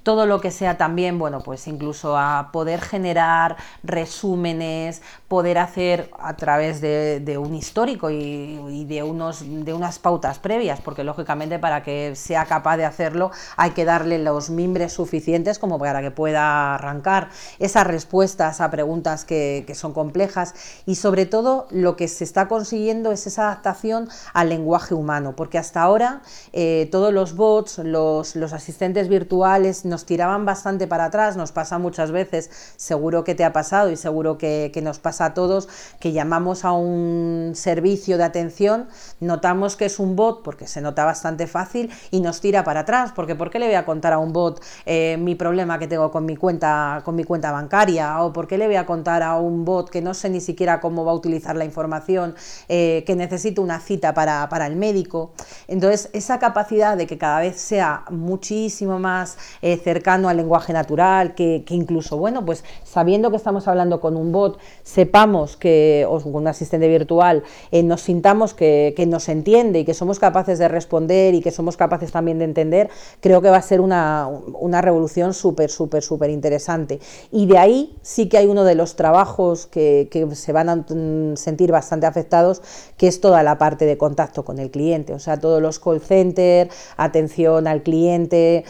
[0.03, 6.35] todo lo que sea también bueno pues incluso a poder generar resúmenes poder hacer a
[6.35, 12.15] través de, un histórico y, de unos de unas pautas previas porque lógicamente para que
[12.15, 17.29] sea capaz de hacerlo hay que darle los mimbres suficientes como para que pueda arrancar
[17.59, 20.53] esas respuestas a preguntas que, son complejas.
[20.85, 25.35] Y sobre sobre todo lo que se está consiguiendo es esa adaptación al lenguaje humano,
[25.35, 31.37] porque hasta ahora eh, todos los bots, los, asistentes virtuales nos tiraban bastante para atrás,
[31.37, 35.33] nos pasa muchas veces, seguro que te ha pasado y seguro que, nos pasa a
[35.35, 38.87] todos, que llamamos a un servicio de atención,
[39.19, 43.11] notamos que es un bot porque se nota bastante fácil y nos tira para atrás,
[43.15, 46.09] porque ¿por qué le voy a contar a un bot eh, mi problema que tengo
[46.09, 48.23] con mi cuenta, con mi cuenta bancaria?
[48.23, 50.81] ¿O por qué le voy a contar a un bot que no sé ni siquiera
[50.81, 52.33] cómo va a utilizar la información,
[52.67, 55.33] eh, que necesita una cita para, el médico.
[55.67, 61.35] Entonces, esa capacidad de que cada vez sea muchísimo más eh, cercano al lenguaje natural,
[61.35, 66.35] que, incluso, bueno, pues sabiendo que estamos hablando con un bot, sepamos que, o con
[66.35, 70.67] un asistente virtual, eh, nos sintamos que, que nos entiende y que somos capaces de
[70.67, 74.81] responder y que somos capaces también de entender, creo que va a ser una, una
[74.81, 76.99] revolución súper, súper, súper interesante.
[77.31, 81.35] Y de ahí sí que hay uno de los trabajos que, se van a mm,
[81.35, 82.61] sentir bastante afectados,
[82.97, 86.01] que es toda la parte de contacto con el cliente, o sea, todos los call
[86.01, 88.63] centers, atención al cliente,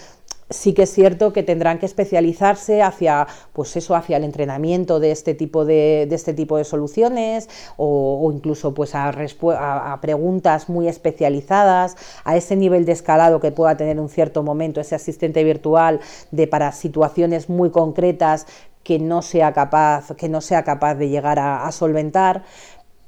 [0.54, 5.12] sí que es cierto que tendrán que especializarse hacia, pues eso, hacia el entrenamiento de
[5.12, 11.96] este tipo de, este tipo de soluciones o, incluso pues a, a, preguntas muy especializadas,
[12.24, 16.00] a ese nivel de escalado que pueda tener en un cierto momento ese asistente virtual
[16.32, 18.46] de para situaciones muy concretas
[18.84, 22.44] que no sea capaz, que no sea capaz de llegar a solventar.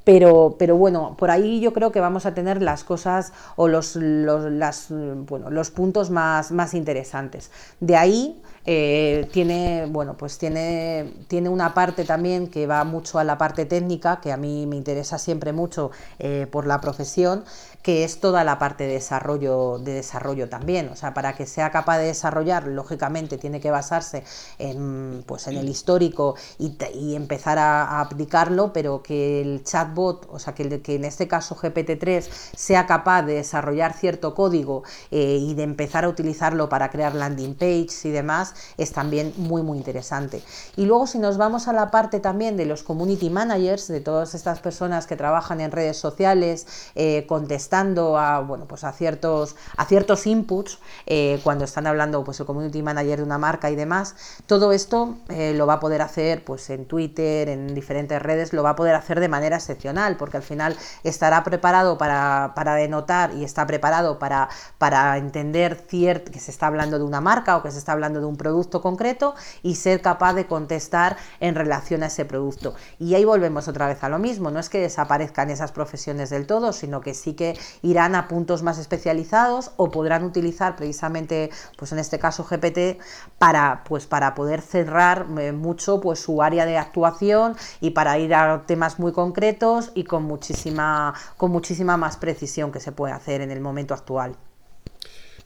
[0.06, 3.96] Pero, pero bueno, por ahí yo creo que vamos a tener las cosas o los,
[3.98, 7.52] los, las, bueno, los puntos más, más interesantes.
[7.80, 13.24] De ahí eh, tiene, bueno, pues tiene, tiene una parte también que va mucho a
[13.24, 17.44] la parte técnica, que a mí me interesa siempre mucho eh, por la profesión,
[17.86, 20.90] que es toda la parte de desarrollo, de desarrollo también.
[20.90, 24.24] O sea, para que sea capaz de desarrollar, lógicamente tiene que basarse
[24.58, 30.56] en, pues, en el histórico y, empezar a, aplicarlo, pero que el chatbot, o sea,
[30.56, 35.62] que, que en este caso GPT-3 sea capaz de desarrollar cierto código eh, y de
[35.62, 40.42] empezar a utilizarlo para crear landing pages y demás, es también muy, muy interesante.
[40.76, 44.34] Y luego si nos vamos a la parte también de los community managers, de todas
[44.34, 49.86] estas personas que trabajan en redes sociales, eh, contestando a, bueno, pues a, ciertos, a
[49.86, 54.16] ciertos inputs eh, cuando están hablando pues, el community manager de una marca y demás.
[54.48, 58.64] Todo esto eh, lo va a poder hacer pues, en Twitter, en diferentes redes, lo
[58.64, 63.34] va a poder hacer de manera excepcional, porque al final estará preparado para, para denotar
[63.34, 67.64] y está preparado para, para entender cierto, que se está hablando de una marca o
[67.64, 72.04] que se está hablando de un producto concreto y ser capaz de contestar en relación
[72.04, 72.76] a ese producto.
[73.00, 76.48] Y ahí volvemos otra vez a lo mismo, no es que desaparezcan esas profesiones del
[76.48, 81.92] todo, sino que sí que irán a puntos más especializados o podrán utilizar precisamente, pues
[81.92, 83.00] en este caso GPT,
[83.38, 88.34] para, pues para poder cerrar eh, mucho pues su área de actuación y para ir
[88.34, 93.42] a temas muy concretos y con muchísima, con muchísima más precisión que se puede hacer
[93.42, 94.36] en el momento actual.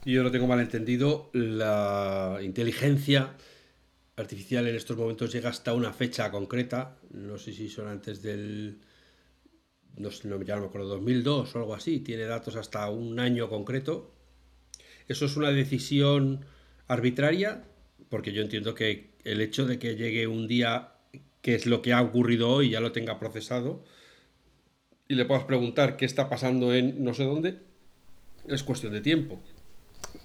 [0.05, 3.33] Yo lo tengo mal entendido, la inteligencia
[4.15, 8.79] artificial en estos momentos llega hasta una fecha concreta, no sé si son antes del
[9.99, 13.49] no, no, ya no me acuerdo, 2002 o algo así, tiene datos hasta un año
[13.49, 14.11] concreto.
[15.07, 16.45] Eso es una decisión
[16.87, 17.65] arbitraria,
[18.09, 20.93] porque yo entiendo que el hecho de que llegue un día
[21.41, 23.83] que es lo que ha ocurrido hoy, ya lo tenga procesado,
[25.07, 27.59] y le puedas preguntar qué está pasando en no sé dónde,
[28.47, 29.41] es cuestión de tiempo.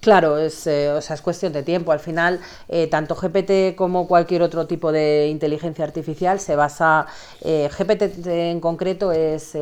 [0.01, 1.91] Claro, es, eh, o sea, es cuestión de tiempo.
[1.91, 7.07] Al final, eh, tanto GPT como cualquier otro tipo de inteligencia artificial se basa.
[7.41, 9.57] Eh, GPT en concreto es,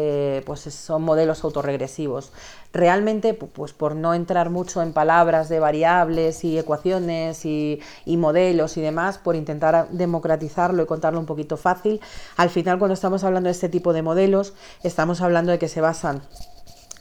[0.45, 2.33] pues son modelos autorregresivos.
[2.73, 8.81] Realmente, pues por no entrar mucho en palabras de variables y ecuaciones y modelos y
[8.81, 12.01] demás, por intentar democratizarlo y contarlo un poquito fácil,
[12.35, 15.81] al final cuando estamos hablando de este tipo de modelos, estamos hablando de que se
[15.81, 16.21] basan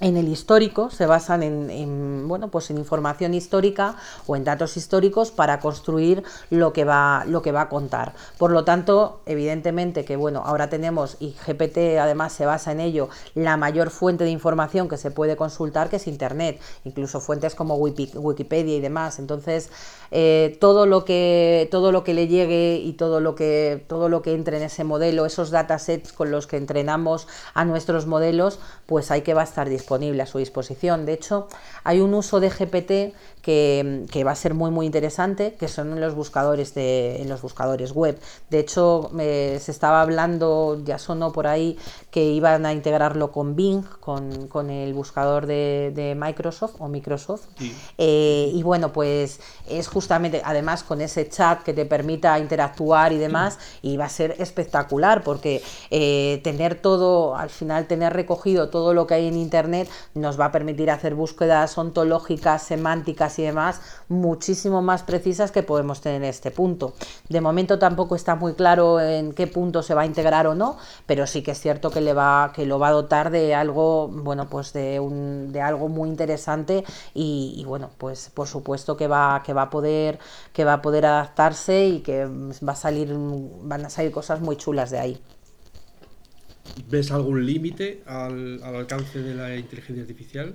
[0.02, 3.94] en el histórico, se basan en, bueno, pues en información histórica
[4.26, 8.12] o en datos históricos para construir lo que va, lo que va a contar.
[8.36, 13.10] Por lo tanto, evidentemente que bueno, ahora tenemos, y GPT además se basa en ello,
[13.36, 17.76] la mayor fuente de información que se puede consultar, que es Internet, incluso fuentes como
[17.76, 19.20] Wikipedia y demás.
[19.20, 19.70] Entonces,
[20.10, 24.20] eh, todo, lo que, todo lo que le llegue y todo lo que, todo lo
[24.20, 29.12] que entre en ese modelo, esos datasets con los que entrenamos a nuestros modelos, pues
[29.12, 29.91] hay que estar disponible
[30.22, 31.06] a su disposición.
[31.06, 31.48] De hecho,
[31.84, 36.00] hay un uso de GPT que, va a ser muy muy interesante, que son en
[36.00, 38.18] los buscadores de en los buscadores web.
[38.50, 41.76] De hecho, se estaba hablando, ya sonó por ahí,
[42.10, 47.46] que iban a integrarlo con Bing, con, el buscador de, Microsoft o Microsoft.
[47.98, 53.18] Eh, y bueno, pues es justamente, además con ese chat que te permita interactuar y
[53.18, 58.94] demás, y va a ser espectacular, porque eh, tener todo, al final tener recogido todo
[58.94, 63.80] lo que hay en Internet, nos va a permitir hacer búsquedas ontológicas, semánticas y demás
[64.08, 66.94] muchísimo más precisas que podemos tener en este punto.
[67.28, 70.76] De momento tampoco está muy claro en qué punto se va a integrar o no,
[71.06, 74.08] pero sí que es cierto que le va que lo va a dotar de algo,
[74.08, 79.42] bueno, pues de un de algo muy interesante y, bueno, pues por supuesto que va
[79.44, 80.18] que va a poder
[80.52, 84.56] que va a poder adaptarse y que va a salir van a salir cosas muy
[84.56, 85.20] chulas de ahí.
[86.88, 90.54] ¿Ves algún límite al, al alcance de la inteligencia artificial?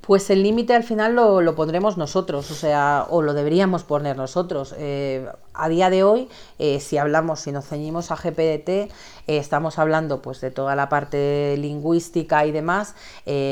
[0.00, 4.16] Pues el límite al final lo, lo, pondremos nosotros, o sea, o lo deberíamos poner
[4.16, 4.74] nosotros.
[4.78, 8.90] Eh, a día de hoy, eh, si hablamos, si nos ceñimos a GPDT, eh,
[9.26, 12.94] estamos hablando pues de toda la parte lingüística y demás.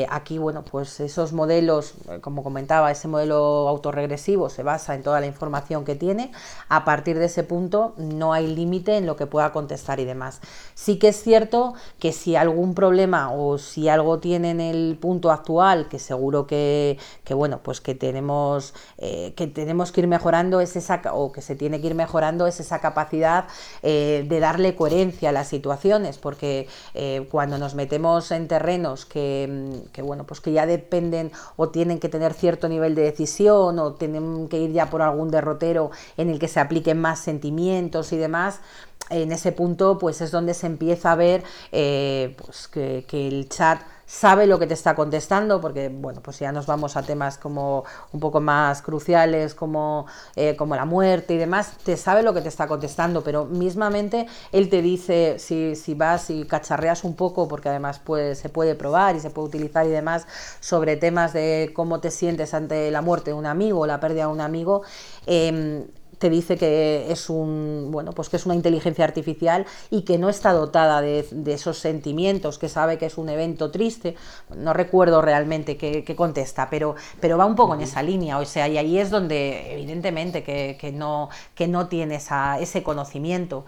[0.09, 5.25] Aquí, bueno, pues esos modelos, como comentaba, ese modelo autorregresivo se basa en toda la
[5.25, 6.31] información que tiene.
[6.69, 10.39] A partir de ese punto no hay límite en lo que pueda contestar y demás.
[10.75, 15.31] Sí que es cierto que si algún problema o si algo tiene en el punto
[15.31, 20.75] actual, que seguro que, que bueno, pues que tenemos, que tenemos que ir mejorando, es
[20.75, 23.45] esa, o que se tiene que ir mejorando es esa capacidad
[23.83, 29.83] eh, de darle coherencia a las situaciones, porque eh, cuando nos metemos en terrenos que,
[29.93, 33.93] que, bueno, pues que ya dependen o tienen que tener cierto nivel de decisión o
[33.93, 38.17] tienen que ir ya por algún derrotero en el que se apliquen más sentimientos y
[38.17, 38.61] demás,
[39.09, 43.79] en ese punto pues es donde se empieza a ver eh, pues que, el chat
[44.07, 47.85] sabe lo que te está contestando, porque bueno, pues ya nos vamos a temas como
[48.13, 52.41] un poco más cruciales, como, eh, como la muerte y demás, te sabe lo que
[52.41, 57.47] te está contestando, pero mismamente él te dice si, si vas y cacharreas un poco,
[57.47, 60.27] porque además pues, se puede probar y se puede utilizar y demás,
[60.59, 64.27] sobre temas de cómo te sientes ante la muerte de un amigo o la pérdida
[64.27, 64.83] de un amigo.
[65.25, 65.87] Eh,
[66.25, 70.27] te dice que es un bueno pues que es una inteligencia artificial y que no
[70.27, 74.15] está dotada de, de esos sentimientos que sabe que es un evento triste.
[74.57, 78.39] No recuerdo realmente qué, qué contesta pero pero va un poco en esa línea.
[78.39, 82.81] O sea y ahí es donde evidentemente que, que no que no tiene esa, ese
[82.81, 83.65] conocimiento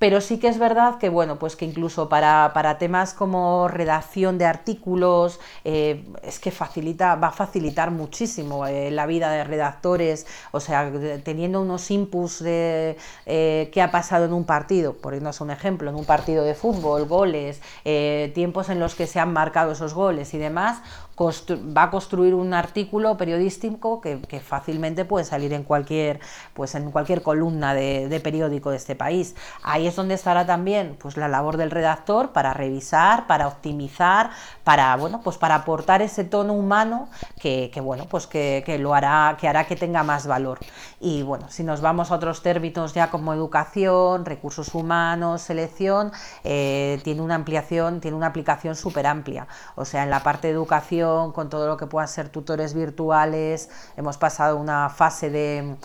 [0.00, 4.38] pero sí que es verdad que, bueno, pues que incluso para, para temas como redacción
[4.38, 10.26] de artículos, eh, es que facilita, va a facilitar muchísimo eh, la vida de redactores,
[10.52, 10.90] o sea,
[11.22, 15.90] teniendo unos inputs de eh, qué ha pasado en un partido, por irnos un ejemplo,
[15.90, 20.32] en un partido de fútbol, goles, tiempos en los que se han marcado esos goles
[20.32, 20.80] y demás,
[21.20, 26.20] va a construir un artículo periodístico que, fácilmente puede salir en cualquier,
[26.54, 29.34] pues en cualquier columna de, periódico de este país.
[29.62, 34.30] Ahí es donde estará también pues, la labor del redactor para revisar, para optimizar,
[34.64, 39.46] para, bueno, pues para aportar ese tono humano que, bueno, pues que, lo hará, que
[39.46, 40.58] hará que tenga más valor.
[41.00, 46.12] Y bueno, si nos vamos a otros términos ya como educación, recursos humanos, selección,
[46.44, 49.46] eh, tiene una ampliación, tiene una aplicación súper amplia.
[49.74, 53.68] O sea, en la parte de educación, con todo lo que puedan ser tutores virtuales.
[53.96, 55.76] Hemos pasado una fase de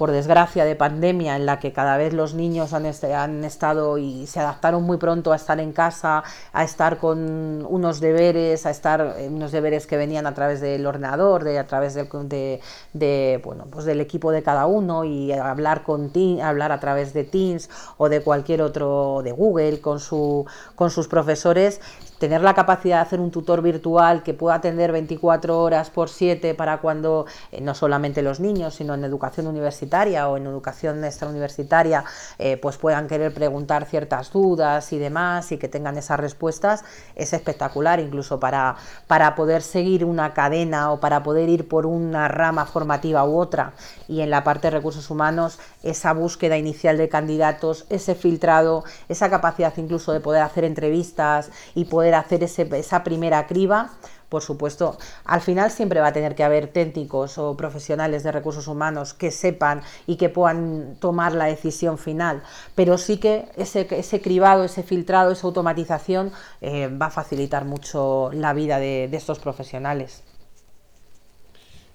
[0.00, 3.98] por desgracia, de pandemia en la que cada vez los niños han, est han, estado
[3.98, 8.70] y se adaptaron muy pronto a estar en casa, a estar con unos deberes, a
[8.70, 12.62] estar unos deberes que venían a través del ordenador, de, a través de,
[12.94, 16.10] de, bueno, pues del equipo de cada uno y hablar, con
[16.42, 21.78] hablar a través de Teams o de cualquier otro, de Google, con sus profesores
[22.20, 26.54] tener la capacidad de hacer un tutor virtual que pueda atender 24 horas por 7
[26.54, 32.04] para cuando eh, no solamente los niños, sino en educación universitaria o en educación extrauniversitaria,
[32.38, 36.84] eh, pues puedan querer preguntar ciertas dudas y demás y que tengan esas respuestas,
[37.16, 42.28] es espectacular, incluso para, para poder seguir una cadena o para poder ir por una
[42.28, 43.72] rama formativa u otra.
[44.08, 49.30] Y en la parte de recursos humanos, esa búsqueda inicial de candidatos, ese filtrado, esa
[49.30, 53.92] capacidad incluso de poder hacer entrevistas y hacer ese, esa primera criba,
[54.28, 58.68] por supuesto, al final siempre va a tener que haber técnicos o profesionales de recursos
[58.68, 62.42] humanos que sepan y que puedan tomar la decisión final,
[62.74, 68.30] pero sí que ese, ese cribado, ese filtrado, esa automatización eh, va a facilitar mucho
[68.32, 70.22] la vida de estos profesionales.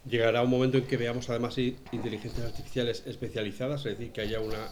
[0.08, 4.70] Llegará un momento en que veamos además inteligencias artificiales especializadas, es decir, que haya una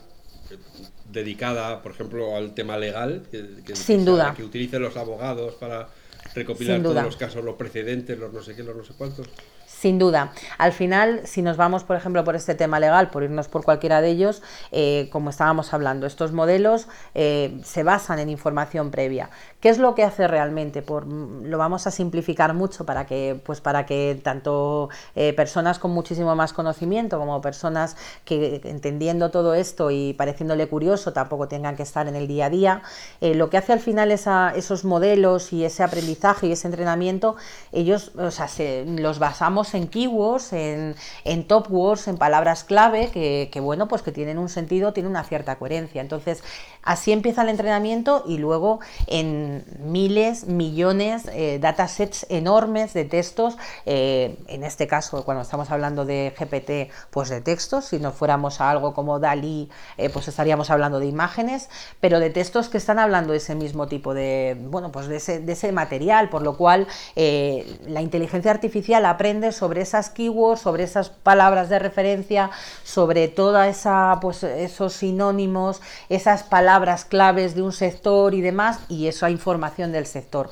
[1.09, 4.33] dedicada, por ejemplo, al tema legal, que, que, Sin que, duda.
[4.35, 5.89] que utilicen los abogados para
[6.33, 7.03] recopilar Sin todos duda.
[7.03, 9.27] los casos, los precedentes, los no sé qué, los no sé cuántos.
[9.67, 10.31] Sin duda.
[10.59, 13.99] Al final, si nos vamos, por ejemplo, por este tema legal, por irnos por cualquiera
[13.99, 19.29] de ellos, eh, como estábamos hablando, estos modelos eh, se basan en información previa.
[19.63, 20.81] ¿Qué es lo que hace realmente?
[20.81, 25.91] Por, lo vamos a simplificar mucho para que, pues para que tanto eh, personas con
[25.91, 27.95] muchísimo más conocimiento como personas
[28.25, 32.49] que entendiendo todo esto y pareciéndole curioso tampoco tengan que estar en el día a
[32.49, 32.81] día,
[33.21, 37.37] eh, lo que hace al final esa, esos modelos y ese aprendizaje y ese entrenamiento,
[37.71, 43.11] ellos, o sea, se, los basamos en keywords, en, en top words, en palabras clave
[43.13, 46.01] que, que, bueno, pues que tienen un sentido, tienen una cierta coherencia.
[46.01, 46.43] Entonces,
[46.81, 54.37] así empieza el entrenamiento y luego en miles, millones, eh, datasets enormes de textos, eh,
[54.47, 58.69] en este caso, cuando estamos hablando de GPT, pues de textos, si no fuéramos a
[58.69, 63.31] algo como Dalí, eh, pues estaríamos hablando de imágenes, pero de textos que están hablando
[63.31, 66.87] de ese mismo tipo de, bueno, pues de ese, de ese material, por lo cual
[67.15, 72.51] eh, la inteligencia artificial aprende sobre esas keywords, sobre esas palabras de referencia,
[72.83, 79.07] sobre toda esa, pues esos sinónimos, esas palabras claves de un sector y demás, y
[79.07, 80.49] esa información del sector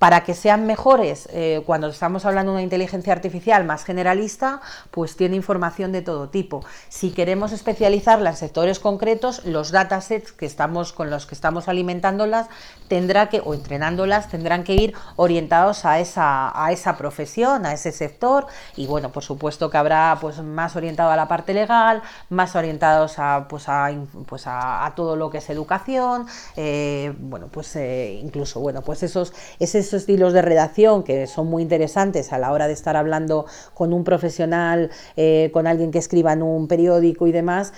[0.00, 5.14] para que sean mejores, eh, cuando estamos hablando de una inteligencia artificial más generalista, pues
[5.14, 6.64] tiene información de todo tipo.
[6.88, 12.48] Si queremos especializarla en sectores concretos, los datasets que estamos, con los que estamos alimentándolas
[12.88, 17.92] tendrá que, o entrenándolas, tendrán que ir orientados a esa, a esa profesión, a ese
[17.92, 18.46] sector,
[18.76, 23.18] y bueno, por supuesto que habrá pues más orientado a la parte legal, más orientados
[23.18, 23.90] a, pues a,
[24.26, 26.26] pues a, todo lo que es educación,
[26.56, 31.62] eh, bueno, pues eh, incluso, bueno, pues esos, esos estilos de redacción que son muy
[31.62, 36.32] interesantes a la hora de estar hablando con un profesional, eh, con alguien que escriba
[36.32, 37.72] en un periódico y demás,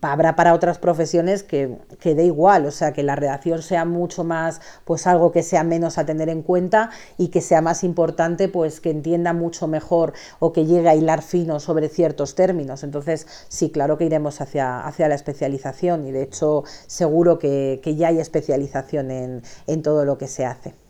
[0.00, 4.24] habrá para otras profesiones que, que dé igual, o sea, que la redacción sea mucho
[4.24, 8.48] más, pues algo que sea menos a tener en cuenta y que sea más importante,
[8.48, 12.82] pues que entienda mucho mejor o que llegue a hilar fino sobre ciertos términos.
[12.82, 17.96] Entonces, sí, claro que iremos hacia, hacia la especialización y de hecho seguro que, que
[17.96, 20.83] ya hay especialización en, en todo lo que se hace.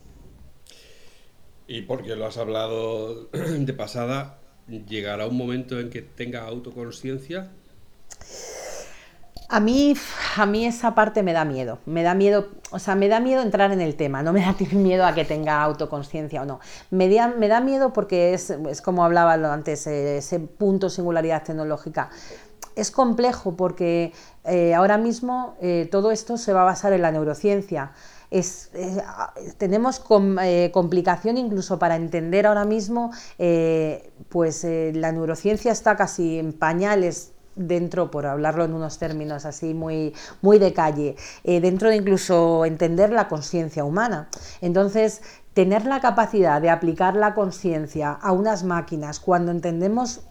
[1.67, 4.39] Y porque lo has hablado de pasada,
[4.69, 7.51] ¿llegará un momento en que tenga autoconsciencia?
[9.49, 9.95] A mí,
[10.37, 13.43] a mí esa parte me da miedo, me da miedo, o sea, me da miedo
[13.43, 16.61] entrar en el tema, no me da miedo a que tenga autoconsciencia o no.
[16.91, 21.45] Me da, me da miedo porque es, es como hablaba antes, eh, ese punto singularidad
[21.45, 22.11] tecnológica.
[22.75, 24.13] Es complejo porque
[24.45, 27.93] eh, ahora mismo eh, todo esto se va a basar en la neurociencia
[29.59, 30.03] tenemos
[30.43, 36.53] eh, complicación incluso para entender ahora mismo, eh, pues eh, la neurociencia está casi en
[36.53, 40.13] pañales dentro, por hablarlo en unos términos así muy,
[40.43, 41.15] muy de calle,
[41.45, 44.29] dentro de incluso entender la conciencia humana.
[44.61, 45.23] Entonces,
[45.53, 50.23] tener la capacidad de aplicar la conciencia a unas máquinas cuando entendemos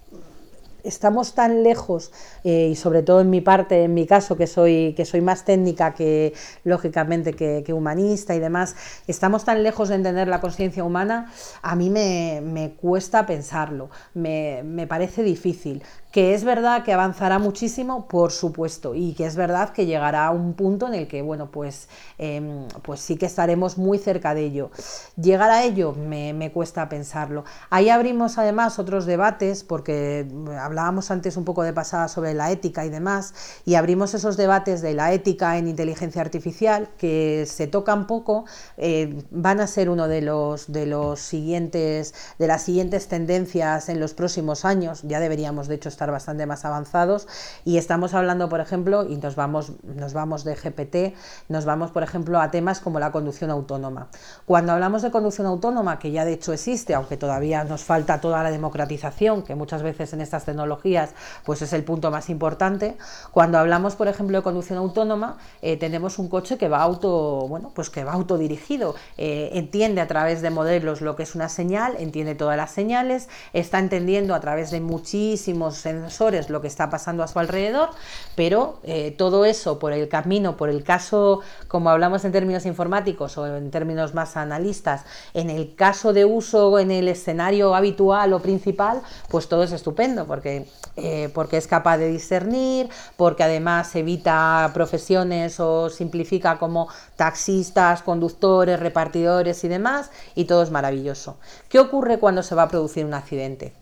[0.84, 2.12] estamos tan lejos,
[2.44, 5.46] eh, y sobre todo en mi parte, en mi caso, que soy, que soy más
[5.46, 8.76] técnica que, lógicamente, que, humanista y demás,
[9.08, 11.32] estamos tan lejos de entender la conciencia humana,
[11.62, 15.82] a mí me, cuesta pensarlo, me, me parece difícil.
[16.14, 20.30] Que es verdad que avanzará muchísimo, por supuesto, y que es verdad que llegará a
[20.30, 21.90] un punto en el que, bueno, pues,
[22.20, 24.70] em, pues sí que estaremos muy cerca de ello.
[25.16, 27.46] Llegar a ello me, cuesta pensarlo.
[27.72, 30.28] Ahí abrimos además otros debates, porque
[30.60, 33.34] hablábamos antes un poco de pasada sobre la ética y demás,
[33.66, 38.46] y abrimos esos debates de la ética en inteligencia artificial, que se tocan poco,
[38.78, 44.00] eh, van a ser uno de los, de los siguientes, de las siguientes tendencias en
[44.00, 47.28] los próximos años, ya deberíamos de hecho estar bastante más avanzados
[47.66, 51.16] y estamos hablando, por ejemplo, y nos vamos, nos vamos de GPT,
[51.50, 54.08] nos vamos, por ejemplo, a temas como la conducción autónoma.
[54.46, 58.44] Cuando hablamos de conducción autónoma, que ya de hecho existe, aunque todavía nos falta toda
[58.44, 61.12] la democratización, que muchas veces en estas tecnologías
[61.44, 62.98] pues es el punto más importante,
[63.32, 67.72] cuando hablamos, por ejemplo, de conducción autónoma, eh, tenemos un coche que va auto, bueno,
[67.74, 71.96] pues que va autodirigido, eh, entiende a través de modelos lo que es una señal,
[72.00, 77.24] entiende todas las señales, está entendiendo a través de muchísimos sensores lo que está pasando
[77.24, 77.90] a su alrededor,
[78.36, 83.38] pero eh, todo eso por el camino, por el caso, como hablamos en términos informáticos
[83.38, 88.40] o en términos más analistas, en el caso de uso en el escenario habitual o
[88.40, 94.72] principal, pues todo es estupendo, porque, eh, porque es capaz de discernir, porque además evita
[94.74, 101.38] profesiones o simplifica como taxistas, conductores, repartidores y demás, y todo es maravilloso.
[101.70, 103.74] ¿Qué ocurre cuando se va a producir un accidente?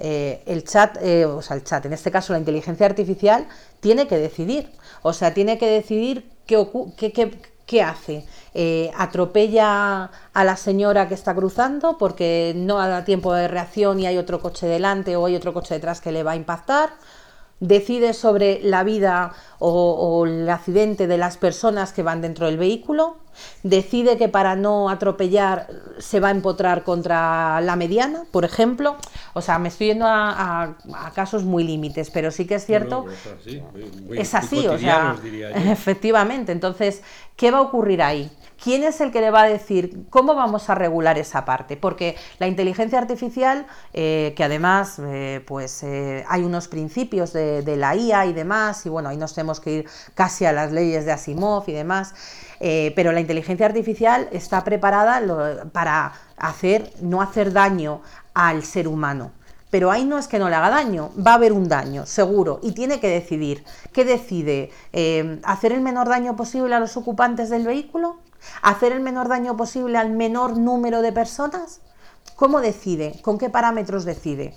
[0.00, 3.46] Eh, el chat, eh, o sea, el chat, en este caso la inteligencia artificial,
[3.80, 4.70] tiene que decidir.
[5.02, 7.32] O sea, tiene que decidir qué,
[7.66, 8.24] qué, hace.
[8.54, 14.06] Eh, atropella a la señora que está cruzando porque no da tiempo de reacción y
[14.06, 16.90] hay otro coche delante o hay otro coche detrás que le va a impactar.
[17.60, 23.16] Decide sobre la vida o el accidente de las personas que van dentro del vehículo
[23.62, 28.96] decide que para no atropellar se va a empotrar contra la mediana, por ejemplo.
[29.34, 30.76] O sea, me estoy yendo a,
[31.14, 33.06] casos muy límites, pero sí que es cierto.
[34.12, 35.16] es así, o sea,
[35.54, 36.52] efectivamente.
[36.52, 37.02] Entonces,
[37.36, 38.30] ¿qué va a ocurrir ahí?
[38.62, 41.76] ¿Quién es el que le va a decir cómo vamos a regular esa parte?
[41.76, 47.94] Porque la inteligencia artificial, eh, que además eh, pues, eh, hay unos principios de, la
[47.94, 51.12] IA y demás, y bueno, ahí nos tenemos que ir casi a las leyes de
[51.12, 52.14] Asimov y demás,
[52.58, 55.22] pero la inteligencia artificial está preparada
[55.70, 58.02] para hacer, no hacer daño
[58.34, 59.30] al ser humano.
[59.70, 62.58] Pero ahí no es que no le haga daño, va a haber un daño, seguro,
[62.62, 63.64] y tiene que decidir.
[63.92, 64.72] ¿Qué decide?
[65.44, 68.16] ¿Hacer el menor daño posible a los ocupantes del vehículo?
[68.62, 71.80] ¿Hacer el menor daño posible al menor número de personas?
[72.36, 73.20] ¿Cómo decide?
[73.22, 74.54] ¿Con qué parámetros decide?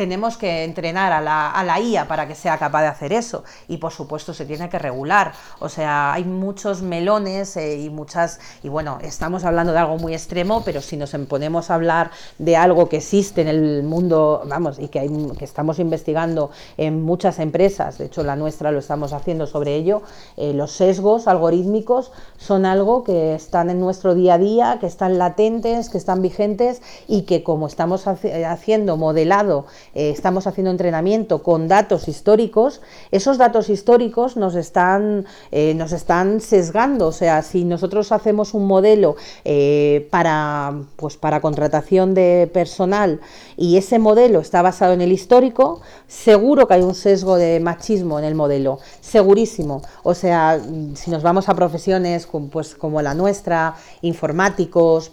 [0.00, 3.92] Tenemos que entrenar a la, IA para que sea capaz de hacer eso y por
[3.92, 5.34] supuesto se tiene que regular.
[5.58, 10.14] O sea, hay muchos melones eh, y muchas, y bueno, estamos hablando de algo muy
[10.14, 14.78] extremo, pero si nos ponemos a hablar de algo que existe en el mundo, vamos,
[14.78, 19.12] y que, hay, que estamos investigando en muchas empresas, de hecho la nuestra lo estamos
[19.12, 20.00] haciendo sobre ello,
[20.38, 25.18] eh, los sesgos algorítmicos son algo que están en nuestro día a día, que están
[25.18, 31.68] latentes, que están vigentes y que como estamos haciendo modelado eh, estamos haciendo entrenamiento con
[31.68, 32.80] datos históricos,
[33.10, 37.08] esos datos históricos nos están, eh, nos están sesgando.
[37.08, 43.20] O sea, si nosotros hacemos un modelo eh, para, pues para contratación de personal
[43.56, 48.18] y ese modelo está basado en el histórico, seguro que hay un sesgo de machismo
[48.18, 49.82] en el modelo, segurísimo.
[50.02, 50.60] O sea,
[50.94, 55.12] si nos vamos a profesiones pues, como la nuestra, informáticos,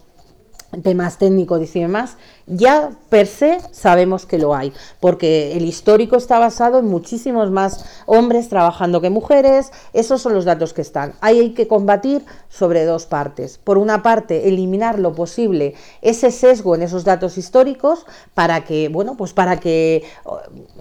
[0.83, 2.17] temas técnicos y demás,
[2.47, 7.85] ya per se sabemos que lo hay, porque el histórico está basado en muchísimos más
[8.05, 11.13] hombres trabajando que mujeres, esos son los datos que están.
[11.21, 13.57] Ahí hay que combatir sobre dos partes.
[13.57, 19.15] Por una parte, eliminar lo posible ese sesgo en esos datos históricos para que, bueno,
[19.15, 20.03] pues para que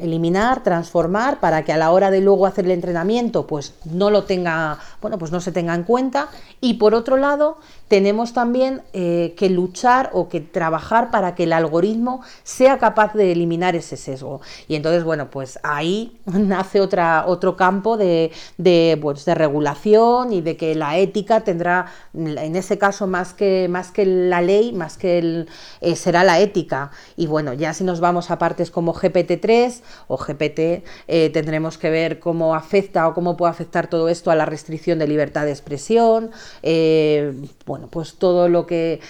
[0.01, 4.25] eliminar, transformar, para que a la hora de luego hacer el entrenamiento, pues no lo
[4.25, 6.29] tenga, bueno, pues no se tenga en cuenta.
[6.61, 7.59] Y por otro lado,
[7.89, 13.33] tenemos también eh, que luchar o que trabajar para que la algoritmo sea capaz de
[13.33, 14.41] eliminar ese sesgo.
[14.69, 20.41] Y entonces, bueno, pues ahí nace otra, otro campo de, de, pues, de regulación y
[20.41, 24.97] de que la ética tendrá, en ese caso, más que, más que la ley, más
[24.97, 25.49] que el,
[25.81, 26.91] eh, será la ética.
[27.17, 31.91] Y bueno, ya si nos vamos a partes como GPT-3 o GPT, eh, tendremos que
[31.91, 35.53] ver cómo afecta o cómo puede afectar todo esto a la restricción de libertad de
[35.53, 36.31] expresión.
[36.63, 37.33] Eh,
[37.67, 39.01] bueno, pues todo lo que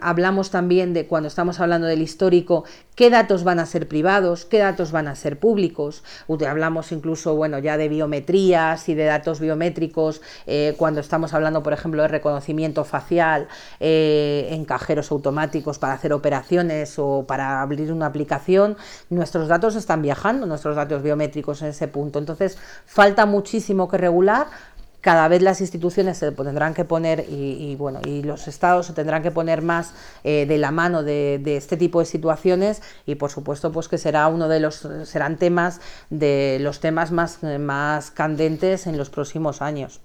[0.00, 2.64] hablamos también de cuando estamos estamos hablando del histórico,
[2.96, 6.02] qué datos van a ser privados, qué datos van a ser públicos.
[6.28, 11.72] Hablamos incluso, bueno, ya de biometrías y de datos biométricos eh, cuando estamos hablando, por
[11.72, 13.46] ejemplo, de reconocimiento facial
[13.78, 18.76] eh, en cajeros automáticos para hacer operaciones o para abrir una aplicación.
[19.08, 22.18] Nuestros datos están viajando, nuestros datos biométricos en ese punto.
[22.18, 24.48] Entonces, falta muchísimo que regular
[25.06, 29.22] cada vez las instituciones se tendrán que poner y, bueno y los estados se tendrán
[29.22, 29.94] que poner más
[30.24, 34.26] eh, de la mano de, este tipo de situaciones y por supuesto pues que será
[34.26, 35.80] uno de los serán temas
[36.10, 40.00] de los temas más, más candentes en los próximos años.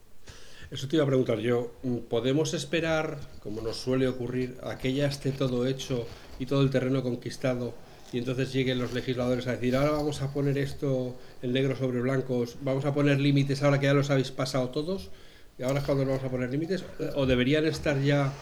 [0.69, 1.71] Eso te iba a preguntar yo.
[2.07, 6.05] ¿Podemos esperar, como nos suele ocurrir, a que ya esté todo hecho
[6.37, 7.73] y todo el terreno conquistado
[8.11, 12.01] y entonces lleguen los legisladores a decir, ahora vamos a poner esto en negro sobre
[12.01, 15.09] blancos, vamos a poner límites ahora que ya los habéis pasado todos,
[15.57, 16.83] y ahora es cuando vamos a poner límites,
[17.15, 18.33] o deberían estar ya,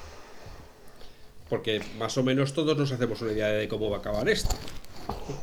[1.49, 4.55] porque más o menos todos nos hacemos una idea de cómo va a acabar esto.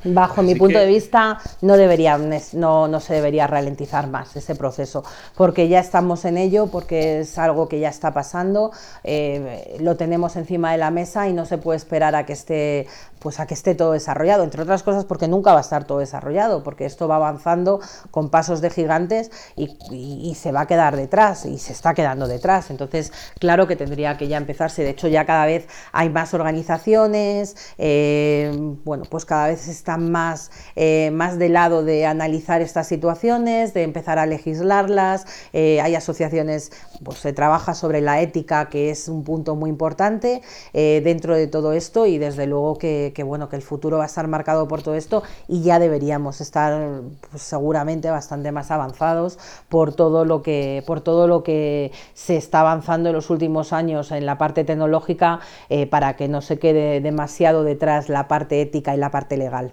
[0.04, 2.18] Bajo mi punto de vista, no, debería,
[2.52, 5.04] no, no, se debería ralentizar más ese proceso,
[5.36, 8.70] porque ya estamos en ello, porque es algo que ya está pasando,
[9.02, 12.86] eh, lo tenemos encima de la mesa y no se puede esperar a que esté
[13.18, 15.98] pues a que esté todo desarrollado, entre otras cosas porque nunca va a estar todo
[15.98, 21.46] desarrollado, porque esto va avanzando con pasos de gigantes y, se va a quedar detrás
[21.46, 22.70] y se está quedando detrás.
[22.70, 24.82] Entonces, claro que tendría que ya empezarse.
[24.82, 28.52] De hecho, ya cada vez hay más organizaciones, eh,
[28.84, 33.82] bueno, pues cada vez están más, eh, más del lado de analizar estas situaciones, de
[33.82, 35.26] empezar a legislarlas.
[35.52, 36.70] Eh, hay asociaciones,
[37.02, 40.42] pues se trabaja sobre la ética, que es un punto muy importante
[40.72, 44.06] dentro de todo esto y desde luego que que bueno, que el futuro va a
[44.06, 49.38] estar marcado por todo esto y ya deberíamos estar pues, seguramente bastante más avanzados
[49.68, 54.12] por todo lo que por todo lo que se está avanzando en los últimos años
[54.12, 58.94] en la parte tecnológica eh, para que no se quede demasiado detrás la parte ética
[58.94, 59.72] y la parte legal.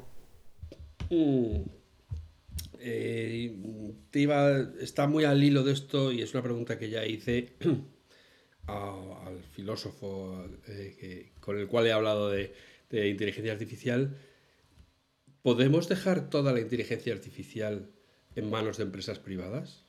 [1.10, 1.62] Mm.
[2.86, 3.56] Eh,
[4.82, 7.54] está muy al hilo de esto y es una pregunta que ya hice
[8.68, 12.54] al filósofo eh, con el cual he hablado de,
[12.94, 14.16] de inteligencia artificial,
[15.42, 17.92] ¿podemos dejar toda la inteligencia artificial
[18.36, 19.88] en manos de empresas privadas?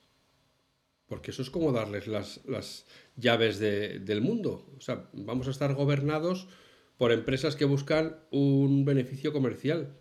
[1.07, 2.87] Porque eso es como darles las, las
[3.17, 4.73] llaves de, del mundo.
[4.79, 6.49] O sea, vamos a estar gobernados
[6.97, 9.99] por empresas que buscan un beneficio comercial.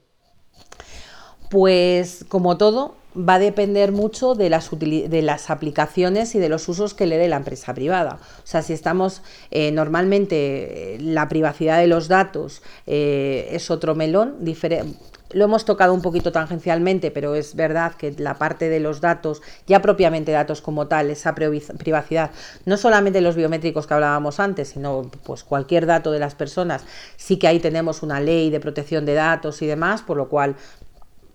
[1.53, 6.67] Pues como todo, va a depender mucho de las, de las aplicaciones y de los
[6.67, 8.17] usos que le dé la empresa privada.
[8.39, 13.93] O sea, si estamos eh, normalmente, eh, la privacidad de los datos eh, es otro
[13.93, 14.97] melón, diferente
[15.33, 19.41] lo hemos tocado un poquito tangencialmente, pero es verdad que la parte de los datos,
[19.67, 22.31] ya propiamente datos como tal, esa privacidad,
[22.65, 26.83] no solamente los biométricos que hablábamos antes, sino pues cualquier dato de las personas,
[27.17, 30.55] sí que ahí tenemos una ley de protección de datos y demás, por lo cual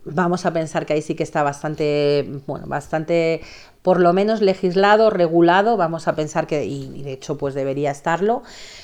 [0.04, 3.42] vamos a pensar que ahí sí que está bastante, bueno, bastante
[3.82, 8.42] por lo menos legislado, regulado, vamos a pensar que, y de hecho pues debería estarlo.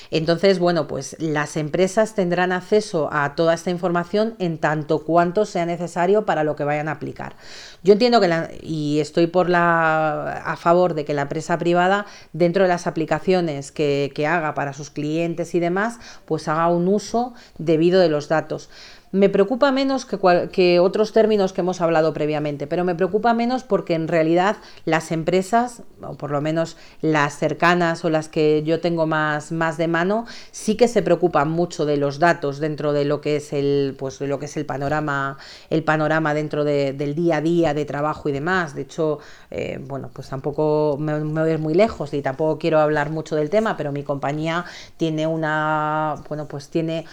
[0.09, 5.65] Entonces, bueno, pues las empresas tendrán acceso a toda esta información en tanto cuanto sea
[5.65, 7.35] necesario para lo que vayan a aplicar.
[7.83, 12.05] Yo entiendo que, la, y estoy por la, a favor de que la empresa privada,
[12.33, 16.87] dentro de las aplicaciones que, que haga para sus clientes y demás, pues haga un
[16.87, 18.69] uso debido de los datos.
[19.15, 23.93] Me preocupa menos que, otros términos que hemos hablado previamente, pero me preocupa menos porque
[23.93, 29.07] en realidad las empresas, o por lo menos las cercanas o las que yo tengo
[29.07, 33.21] más, más de mano, sí que se preocupan mucho de los datos dentro de lo
[33.21, 35.37] que es el, pues, de lo que es el panorama,
[35.69, 38.75] el panorama dentro del día a día de trabajo y demás.
[38.75, 43.11] De hecho, eh, bueno, pues tampoco me, me voy muy lejos y tampoco quiero hablar
[43.11, 44.65] mucho del tema, pero mi compañía
[44.97, 47.05] tiene una, bueno, pues tiene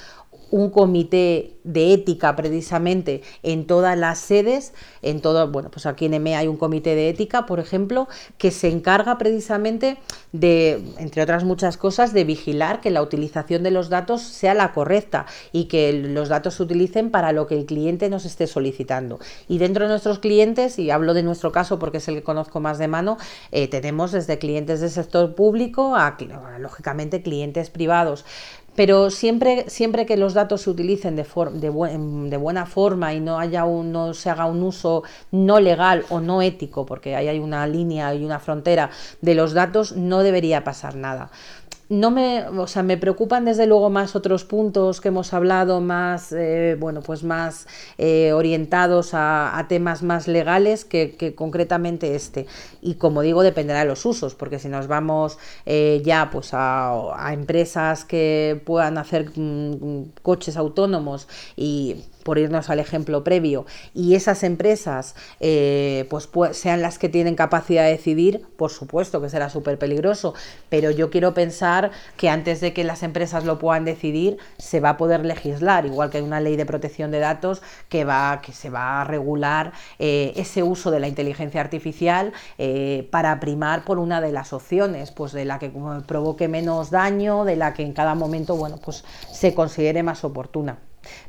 [0.52, 6.14] un comité de ética precisamente en todas las sedes, en todo, bueno, pues aquí en
[6.14, 9.96] EME hay un comité de ética, por ejemplo, que se encarga precisamente
[10.32, 14.72] de, entre otras muchas cosas, de vigilar que la utilización de los datos sea la
[14.72, 19.20] correcta y que los datos se utilicen para lo que el cliente nos esté solicitando.
[19.48, 22.60] Y dentro de nuestros clientes, y hablo de nuestro caso porque es el que conozco
[22.60, 23.16] más de mano,
[23.52, 26.18] eh, tenemos desde clientes del sector público a,
[26.58, 28.26] lógicamente, clientes privados.
[28.74, 31.70] Pero siempre, siempre que los datos se utilicen de, de,
[32.30, 36.20] de, buena forma y no, haya un, no se haga un uso no legal o
[36.20, 40.64] no ético, porque ahí hay una línea y una frontera de los datos, no debería
[40.64, 41.30] pasar nada
[41.92, 46.32] no me, o sea, me preocupan desde luego más otros puntos que hemos hablado, más,
[46.32, 47.66] eh, bueno, pues más
[47.98, 52.46] eh, orientados a, temas más legales que, concretamente este.
[52.80, 57.30] Y como digo, dependerá de los usos, porque si nos vamos eh, ya pues a,
[57.30, 64.42] empresas que puedan hacer mm, coches autónomos y por irnos al ejemplo previo, y esas
[64.42, 69.78] empresas eh, pues, sean las que tienen capacidad de decidir, por supuesto que será súper
[69.78, 70.34] peligroso,
[70.68, 74.90] pero yo quiero pensar que antes de que las empresas lo puedan decidir, se va
[74.90, 78.52] a poder legislar, igual que hay una ley de protección de datos que, va, que
[78.52, 83.98] se va a regular eh, ese uso de la inteligencia artificial eh, para primar por
[83.98, 85.72] una de las opciones, pues de la que
[86.06, 90.78] provoque menos daño, de la que en cada momento bueno, pues se considere más oportuna.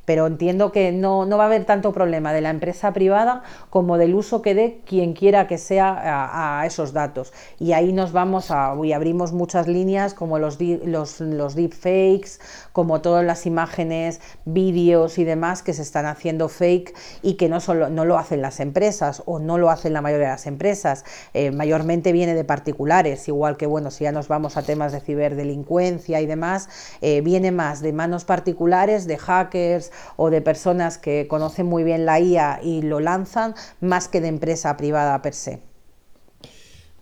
[0.05, 3.97] Pero entiendo que no, no, va a haber tanto problema de la empresa privada como
[3.97, 7.33] del uso que dé quien quiera que sea a, esos datos.
[7.59, 12.39] Y ahí nos vamos a, y abrimos muchas líneas como los, los, los deepfakes,
[12.73, 17.61] como todas las imágenes, vídeos y demás que se están haciendo fake y que no,
[17.61, 21.05] solo, no lo hacen las empresas o no lo hacen la mayoría de las empresas.
[21.33, 24.99] Eh, mayormente viene de particulares, igual que, bueno, si ya nos vamos a temas de
[24.99, 26.67] ciberdelincuencia y demás,
[27.01, 32.05] eh, viene más de manos particulares, de hackers, o de personas que conocen muy bien
[32.05, 35.61] la IA y lo lanzan, más que de empresa privada per se.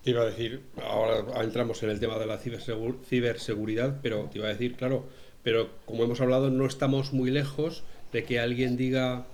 [0.04, 4.48] Te iba a decir, ahora entramos en el tema de la ciberseguridad, pero te iba
[4.48, 5.06] a decir, claro,
[5.44, 9.26] pero como hemos hablado, no estamos muy lejos de que alguien diga,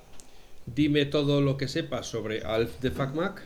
[0.66, 3.43] dime todo lo que sepas sobre Alf de FacMac.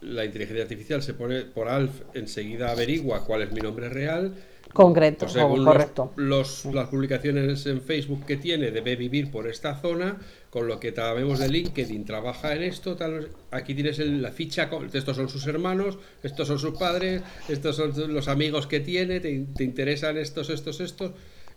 [0.00, 4.34] La inteligencia artificial se pone por Alf, enseguida averigua cuál es mi nombre real,
[4.72, 5.26] Concreto,
[5.64, 6.12] correcto.
[6.16, 10.18] Los, las publicaciones en Facebook que tiene, debe vivir por esta zona,
[10.50, 15.16] con lo que sabemos de LinkedIn, trabaja en esto, tal, aquí tienes la ficha, estos
[15.16, 20.18] son sus hermanos, estos son sus padres, estos son los amigos que tiene, te, interesan
[20.18, 21.12] estos, estos, estos,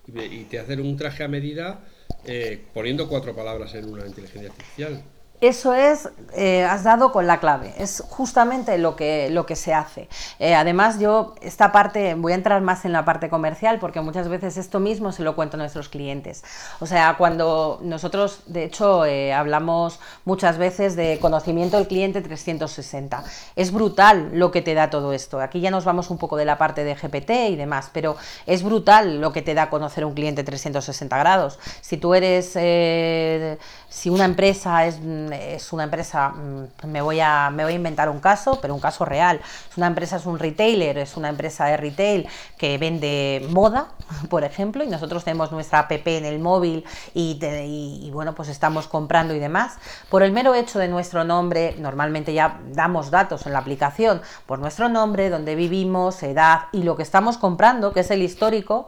[0.07, 1.85] y, te hacen un traje a medida
[2.25, 5.03] eh, poniendo cuatro palabras en una inteligencia artificial.
[5.43, 9.73] Eso es, eh, has dado con la clave, es justamente lo que, lo que se
[9.73, 10.07] hace.
[10.39, 14.29] Eh, además, yo esta parte, voy a entrar más en la parte comercial porque muchas
[14.29, 16.45] veces esto mismo se lo cuento a nuestros clientes.
[16.79, 23.25] O sea, cuando nosotros, de hecho, eh, hablamos muchas veces de conocimiento del cliente 360.
[23.57, 25.41] Es brutal lo que te da todo esto.
[25.41, 28.15] Aquí ya nos vamos un poco de la parte de GPT y demás, pero
[28.45, 31.59] es brutal lo que te da conocer un cliente 360 grados.
[31.81, 32.55] Si tú eres,
[33.93, 34.99] si una empresa es
[35.31, 38.81] es una empresa, mm, me voy, a, me voy a inventar un caso, pero un
[38.81, 39.39] caso real.
[39.69, 42.27] Es una empresa es un retailer, es una empresa de retail
[42.57, 43.89] que vende moda,
[44.29, 46.83] por ejemplo, y nosotros tenemos nuestra app en el móvil
[47.13, 49.77] y, bueno, pues estamos comprando y demás.
[50.09, 54.57] Por el mero hecho de nuestro nombre, normalmente ya damos datos en la aplicación por
[54.57, 58.87] nuestro nombre, donde vivimos, edad y lo que estamos comprando, que es el histórico,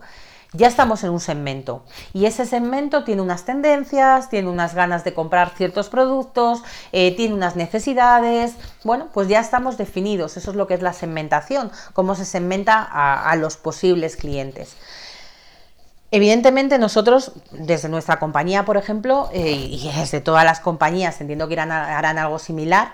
[0.55, 1.83] ya estamos en un segmento.
[2.13, 7.33] Y ese segmento tiene unas tendencias, tiene unas ganas de comprar ciertos productos, eh, tiene
[7.33, 8.53] unas necesidades,
[8.83, 12.81] bueno, pues ya estamos definidos, eso es lo que es la segmentación, cómo se segmenta
[12.81, 14.75] a, los posibles clientes.
[16.11, 21.59] Evidentemente nosotros, desde nuestra compañía, por ejemplo, eh, y desde todas las compañías, entiendo que
[21.59, 22.93] harán algo similar,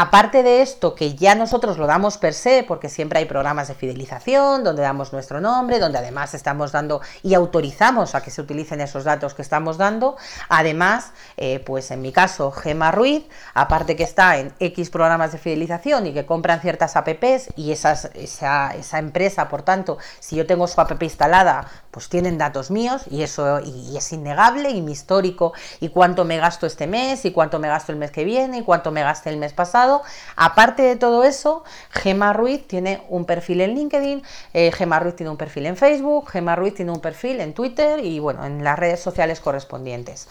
[0.00, 3.74] Aparte de esto, que ya nosotros lo damos per se, porque siempre hay programas de
[3.74, 8.80] fidelización donde damos nuestro nombre, donde además estamos dando y autorizamos a que se utilicen
[8.80, 10.16] esos datos que estamos dando.
[10.48, 13.24] Además, eh, pues en mi caso, Gema Ruiz,
[13.54, 17.94] aparte que está en X programas de fidelización y que compran ciertas apps y esa,
[18.14, 23.22] esa empresa, por tanto, si yo tengo su app instalada, pues tienen datos míos y
[23.22, 27.58] eso y, es innegable y mi histórico y cuánto me gasto este mes y cuánto
[27.58, 30.02] me gasto el mes que viene y cuánto me gasté el mes pasado.
[30.36, 34.22] Aparte de todo eso, Gema Ruiz tiene un perfil en LinkedIn,
[34.54, 34.70] eh,
[35.00, 38.44] Ruiz tiene un perfil en Facebook, Gema Ruiz tiene un perfil en Twitter y bueno,
[38.44, 40.28] en las redes sociales correspondientes.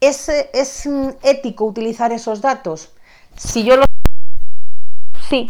[0.00, 0.88] ¿Es, es
[1.22, 2.90] ético utilizar esos datos?
[3.36, 3.84] Si yo lo
[5.30, 5.48] Sí,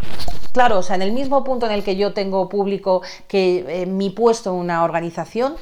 [0.52, 3.86] claro, o sea, en el mismo punto en el que yo tengo público que eh,
[3.86, 5.54] mi puesto en una organización,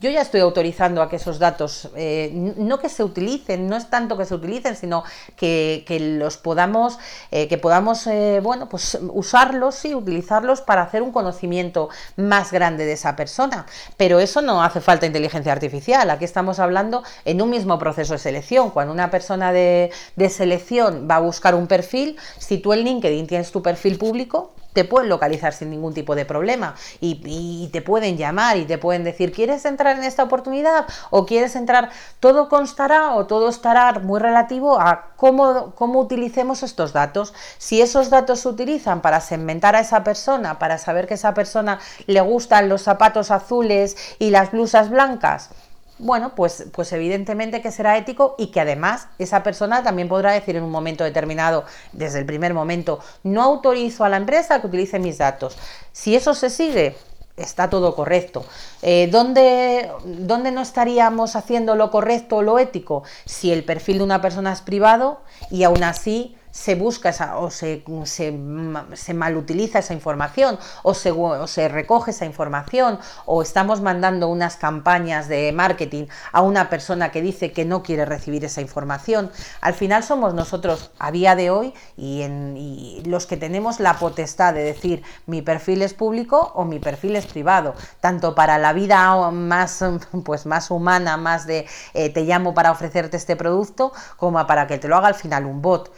[0.00, 3.90] yo ya estoy autorizando a que esos datos, eh, no que se utilicen, no es
[3.90, 5.02] tanto que se utilicen, sino
[5.36, 5.84] que,
[6.18, 6.98] los podamos,
[7.30, 12.84] eh, que podamos, eh, bueno, pues usarlos y utilizarlos para hacer un conocimiento más grande
[12.84, 13.66] de esa persona.
[13.96, 16.08] Pero eso no hace falta inteligencia artificial.
[16.10, 18.70] Aquí estamos hablando en un mismo proceso de selección.
[18.70, 23.26] Cuando una persona de, de selección va a buscar un perfil, si tú en LinkedIn
[23.26, 28.16] tienes tu perfil público, te pueden localizar sin ningún tipo de problema y, te pueden
[28.16, 31.90] llamar y te pueden decir, ¿quieres entrar en esta oportunidad o quieres entrar?
[32.20, 37.34] Todo constará o todo estará muy relativo a cómo, cómo utilicemos estos datos.
[37.58, 41.34] Si esos datos se utilizan para segmentar a esa persona, para saber que a esa
[41.34, 45.50] persona le gustan los zapatos azules y las blusas blancas,
[45.98, 50.56] bueno, pues, pues evidentemente que será ético y que además esa persona también podrá decir
[50.56, 54.98] en un momento determinado, desde el primer momento, no autorizo a la empresa que utilice
[54.98, 55.56] mis datos.
[55.92, 56.96] Si eso se sigue,
[57.36, 58.44] está todo correcto.
[58.82, 63.02] Eh, ¿dónde, ¿Dónde, no estaríamos haciendo lo correcto o lo ético?
[63.24, 65.20] Si el perfil de una persona es privado
[65.50, 71.12] y aún así se busca esa, o se, se, malutiliza esa información o se,
[71.46, 77.22] se, recoge esa información o estamos mandando unas campañas de marketing a una persona que
[77.22, 79.30] dice que no quiere recibir esa información.
[79.60, 84.54] Al final somos nosotros a día de hoy y, en, los que tenemos la potestad
[84.54, 89.30] de decir mi perfil es público o mi perfil es privado, tanto para la vida
[89.30, 89.84] más,
[90.24, 94.78] pues más humana, más de eh, te llamo para ofrecerte este producto, como para que
[94.78, 95.92] te lo haga al final un bot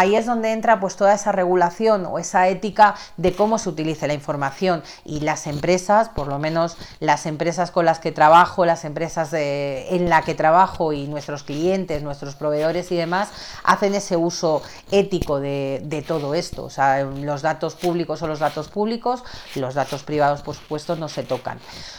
[0.00, 4.06] ahí es donde entra pues toda esa regulación o esa ética de cómo se utilice
[4.06, 8.86] la información y las empresas, por lo menos las empresas con las que trabajo, las
[8.86, 13.28] empresas en la que trabajo y nuestros clientes, nuestros proveedores y demás,
[13.62, 16.64] hacen ese uso ético de, todo esto.
[16.64, 19.22] O sea, los datos públicos o los datos públicos,
[19.54, 21.58] los datos privados, por supuesto, no se tocan.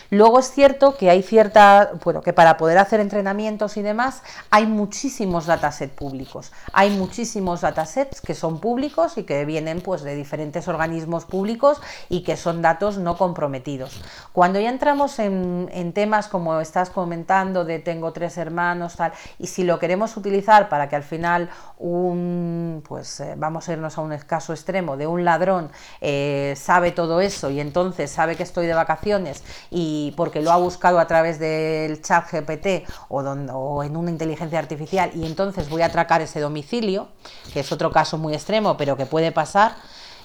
[0.09, 4.65] Luego es cierto que hay cierta, bueno, que para poder hacer entrenamientos y demás, hay
[4.65, 10.67] muchísimos datasets públicos, hay muchísimos datasets que son públicos y que vienen pues de diferentes
[10.67, 14.01] organismos públicos y que son datos no comprometidos.
[14.33, 19.63] Cuando ya entramos en, temas como estás comentando de tengo tres hermanos tal y si
[19.63, 24.13] lo queremos utilizar para que al final un pues eh, vamos a irnos a un
[24.13, 25.69] escaso extremo de un ladrón
[25.99, 30.57] eh, sabe todo eso y entonces sabe que estoy de vacaciones y porque lo ha
[30.57, 35.81] buscado a través del chat GPT o, o en una inteligencia artificial y entonces voy
[35.81, 37.09] a atracar ese domicilio
[37.53, 39.75] que es otro caso muy extremo, pero que puede pasar,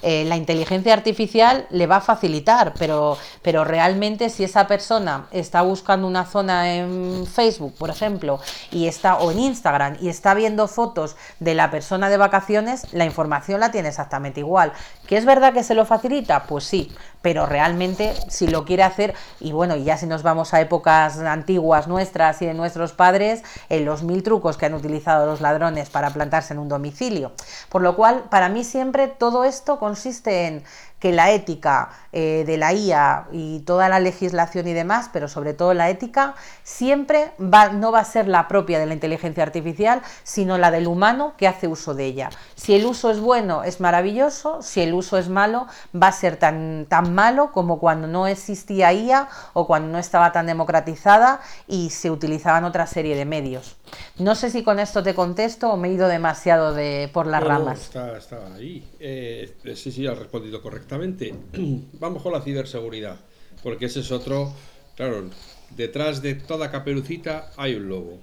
[0.03, 5.63] eh, la inteligencia artificial le va a facilitar, pero, pero realmente si esa persona está
[5.63, 8.39] buscando una zona en Facebook, por ejemplo,
[8.71, 13.05] y está, o en Instagram, y está viendo fotos de la persona de vacaciones, la
[13.05, 14.73] información la tiene exactamente igual.
[15.07, 16.45] ¿Que es verdad que se lo facilita?
[16.45, 16.93] Pues sí,
[17.27, 21.89] pero realmente si lo quiere hacer, y bueno, ya si nos vamos a épocas antiguas
[21.89, 26.11] nuestras y de nuestros padres, en los mil trucos que han utilizado los ladrones para
[26.11, 27.33] plantarse en un domicilio.
[27.69, 30.63] Por lo cual, para mí siempre todo esto consiste en
[30.99, 35.53] que la ética eh, de la IA y toda la legislación y demás, pero sobre
[35.53, 40.01] todo la ética, siempre va, no va a ser la propia de la inteligencia artificial,
[40.25, 42.31] sino la del humano que hace uso de ella.
[42.55, 46.37] Si el uso es bueno, es maravilloso, si el uso es malo, va a ser
[46.37, 51.91] tan, tan malo como cuando no existía IA o cuando no estaba tan democratizada y
[51.91, 53.77] se utilizaban otra serie de medios.
[54.19, 57.43] No sé si con esto te contesto o me he ido demasiado de, por las
[57.43, 57.81] ramas.
[57.83, 58.85] está, está, ahí.
[58.99, 61.35] Eh, sí, sí, has respondido correctamente.
[62.01, 63.17] Vamos con la ciberseguridad,
[63.63, 64.53] porque ese es otro,
[64.97, 65.31] claro,
[65.77, 68.19] detrás de toda caperucita hay un lobo.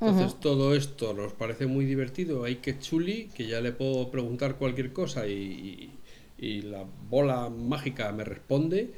[0.00, 4.56] Entonces todo esto nos parece muy divertido, hay que chuli, que ya le puedo preguntar
[4.56, 5.98] cualquier cosa y,
[6.36, 8.92] y la bola mágica me responde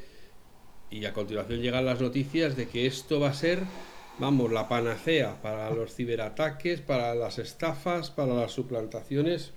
[0.90, 3.62] y a continuación llegan las noticias de que esto va a ser
[4.18, 9.52] vamos, la panacea para los ciberataques, para las estafas, para las suplantaciones.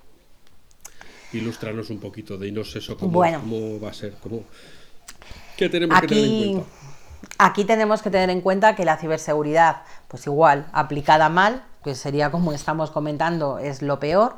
[1.34, 4.43] Ilustranos un poquito, de no eso cómo, cómo va a ser, cómo,
[5.55, 6.70] ¿qué tenemos que tener en cuenta?
[7.38, 12.32] Aquí tenemos que tener en cuenta que la ciberseguridad, pues igual, aplicada mal, que sería
[12.32, 14.36] como estamos comentando, es lo peor,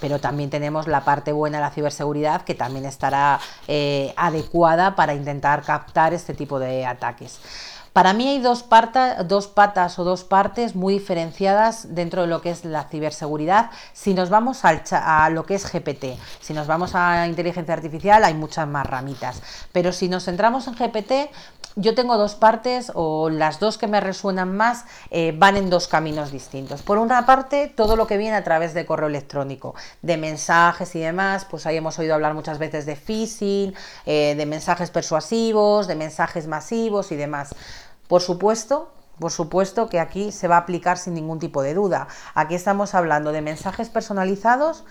[0.00, 5.14] pero también tenemos la parte buena de la ciberseguridad que también estará eh, adecuada para
[5.14, 7.40] intentar captar este tipo de ataques.
[7.92, 8.64] Para mí hay dos,
[9.26, 13.70] dos patas o dos partes muy diferenciadas dentro de lo que es la ciberseguridad.
[13.92, 18.34] Si nos vamos a lo que es GPT, si nos vamos a inteligencia artificial, hay
[18.34, 19.42] muchas más ramitas.
[19.72, 21.30] Pero si nos centramos en GPT,
[21.76, 25.88] yo tengo dos partes o las dos que me resuenan más eh, van en dos
[25.88, 26.82] caminos distintos.
[26.82, 31.00] Por una parte, todo lo que viene a través de correo electrónico, de mensajes y
[31.00, 33.74] demás, pues ahí hemos oído hablar muchas veces de phishing,
[34.04, 37.54] eh, de mensajes persuasivos, de mensajes masivos y demás.
[38.12, 42.08] Por supuesto, por supuesto que aquí se va a aplicar sin ningún tipo de duda.
[42.34, 44.84] Aquí estamos hablando de mensajes personalizados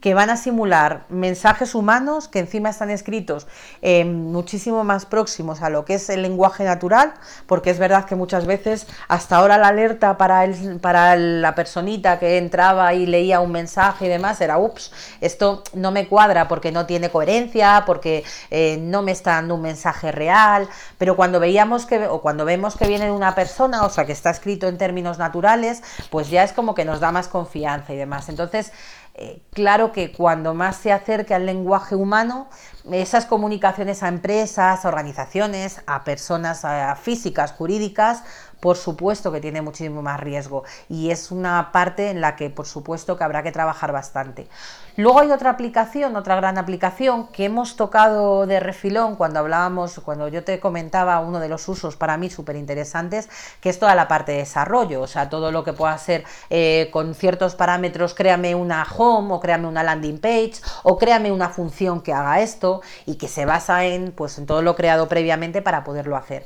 [0.00, 3.46] que van a simular mensajes humanos que encima están escritos
[3.82, 7.14] eh, muchísimo más próximos a lo que es el lenguaje natural,
[7.46, 12.18] porque es verdad que muchas veces hasta ahora la alerta para, el, para la personita
[12.18, 16.72] que entraba y leía un mensaje y demás era, ups, esto no me cuadra porque
[16.72, 20.68] no tiene coherencia, porque eh, no me está dando un mensaje real,
[20.98, 24.30] pero cuando veíamos que, o cuando vemos que viene una persona, o sea, que está
[24.30, 28.28] escrito en términos naturales, pues ya es como que nos da más confianza y demás.
[28.28, 28.72] Entonces,
[29.18, 32.48] eh, claro que cuando más se acerque al lenguaje humano,
[32.92, 36.62] esas comunicaciones a empresas, a organizaciones, a personas
[37.00, 38.22] físicas, jurídicas,
[38.60, 42.66] por supuesto que tiene muchísimo más riesgo y es una parte en la que por
[42.66, 44.48] supuesto que habrá que trabajar bastante.
[44.96, 50.28] Luego hay otra aplicación, otra gran aplicación que hemos tocado de refilón cuando hablábamos, cuando
[50.28, 53.28] yo te comentaba uno de los usos para mí súper interesantes,
[53.60, 56.88] que es toda la parte de desarrollo, o sea, todo lo que pueda ser eh,
[56.92, 62.00] con ciertos parámetros, créame una home o créame una landing page o créame una función
[62.00, 65.84] que haga esto y que se basa en, pues, en todo lo creado previamente para
[65.84, 66.42] poderlo hacer.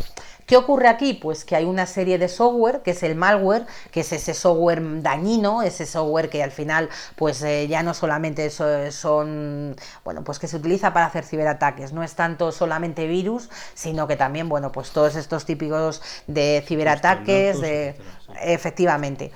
[0.50, 1.14] ¿Qué ocurre aquí?
[1.14, 4.82] Pues que hay una serie de software, que es el malware, que es ese software
[5.00, 10.48] dañino, ese software que al final, pues eh, ya no solamente son, bueno, pues que
[10.48, 14.90] se utiliza para hacer ciberataques, no es tanto solamente virus, sino que también, bueno, pues
[14.90, 17.94] todos estos típicos de ciberataques, de,
[18.42, 19.30] efectivamente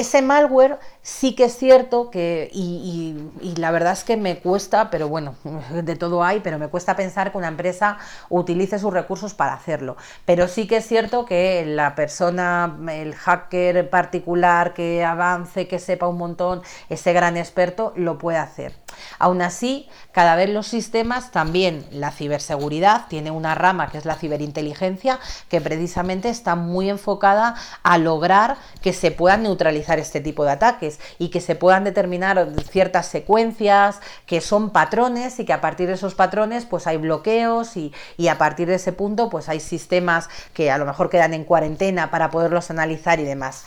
[0.00, 3.16] ese malware sí que es cierto que, y,
[3.56, 5.34] la verdad es que me cuesta, pero bueno,
[5.82, 7.98] de todo hay, pero me cuesta pensar que una empresa
[8.28, 9.96] utilice sus recursos para hacerlo.
[10.24, 16.08] Pero sí que es cierto que la persona, el hacker particular que avance, que sepa
[16.08, 18.74] un montón, ese gran experto, lo puede hacer.
[19.18, 24.14] Aún así, cada vez los sistemas, también la ciberseguridad, tiene una rama que es la
[24.14, 30.52] ciberinteligencia, que precisamente está muy enfocada a lograr que se puedan neutralizar este tipo de
[30.52, 35.88] ataques y que se puedan determinar ciertas secuencias que son patrones y que a partir
[35.88, 39.60] de esos patrones pues hay bloqueos y, y a partir de ese punto pues hay
[39.60, 43.64] sistemas que a lo mejor quedan en cuarentena para poderlos analizar y demás.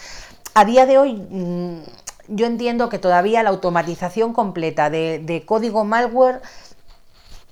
[0.55, 1.81] A día de hoy mm,
[2.27, 6.41] yo entiendo que todavía la automatización completa de, código malware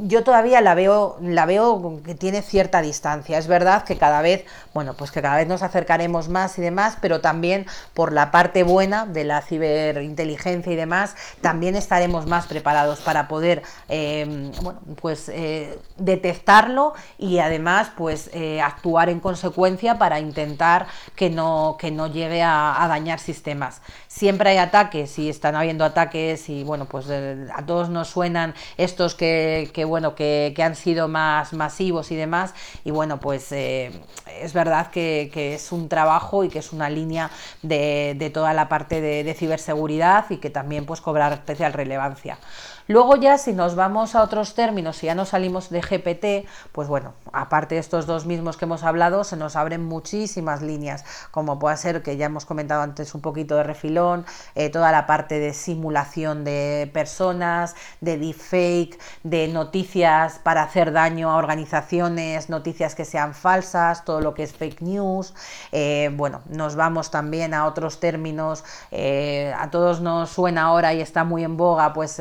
[0.01, 3.37] yo todavía la veo, la veo que tiene cierta distancia.
[3.37, 6.97] Es verdad que cada vez, bueno, pues que cada vez nos acercaremos más y demás,
[7.01, 12.99] pero también por la parte buena de la ciberinteligencia y demás, también estaremos más preparados
[13.01, 20.19] para poder, eh, bueno, pues eh, detectarlo y además, pues eh, actuar en consecuencia para
[20.19, 23.81] intentar que no, que no llegue a, dañar sistemas.
[24.07, 29.15] Siempre hay ataques y están habiendo ataques y bueno, pues a todos nos suenan estos
[29.15, 32.55] que bueno, que, han sido más masivos y demás.
[32.83, 33.91] Y bueno, pues eh,
[34.39, 37.29] es verdad que, es un trabajo y que es una línea
[37.61, 42.39] de, toda la parte de, de, ciberseguridad y que también pues cobrar especial relevancia.
[42.87, 46.87] Luego ya si nos vamos a otros términos, si ya no salimos de GPT, pues
[46.87, 51.59] bueno, aparte de estos dos mismos que hemos hablado, se nos abren muchísimas líneas, como
[51.59, 54.25] puede ser que ya hemos comentado antes un poquito de refilón,
[54.55, 61.31] eh, toda la parte de simulación de personas, de deepfake, de noticias para hacer daño
[61.31, 65.33] a organizaciones, noticias que sean falsas, todo lo que es fake news.
[65.71, 71.01] Eh, bueno, nos vamos también a otros términos, eh, a todos nos suena ahora y
[71.01, 72.19] está muy en boga, pues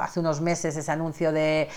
[0.00, 1.68] hace unos meses ese anuncio de,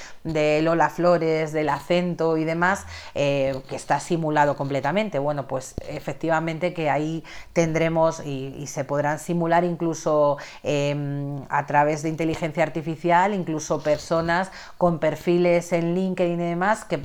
[0.63, 5.19] Lola Flores, del acento y demás, eh, que está simulado completamente.
[5.19, 12.09] Bueno, pues efectivamente que ahí tendremos y, se podrán simular incluso em, a través de
[12.09, 16.97] inteligencia artificial, incluso personas con perfiles en LinkedIn y demás que,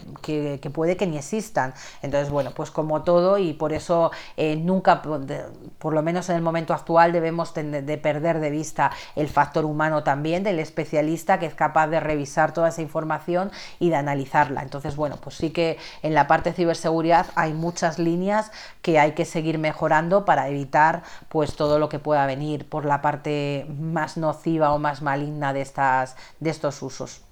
[0.72, 1.72] puede que ni existan.
[2.02, 6.42] Entonces, bueno, pues como todo y por eso eh, nunca, por lo menos en el
[6.42, 11.01] momento actual, debemos de perder de vista el factor humano también del especialista
[11.38, 14.62] que es capaz de revisar toda esa información y de analizarla.
[14.62, 18.50] Entonces, bueno, pues sí que en la parte de ciberseguridad hay muchas líneas
[18.82, 23.02] que hay que seguir mejorando para evitar pues todo lo que pueda venir por la
[23.02, 27.22] parte más nociva o más maligna de, estas, de estos usos.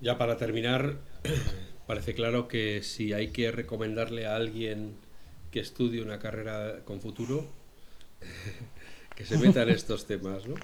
[0.00, 0.96] Ya para terminar,
[1.86, 4.96] parece claro que si hay que recomendarle a alguien
[5.50, 7.46] que estudie una carrera con futuro,
[9.16, 10.54] que se meta en estos temas, ¿no?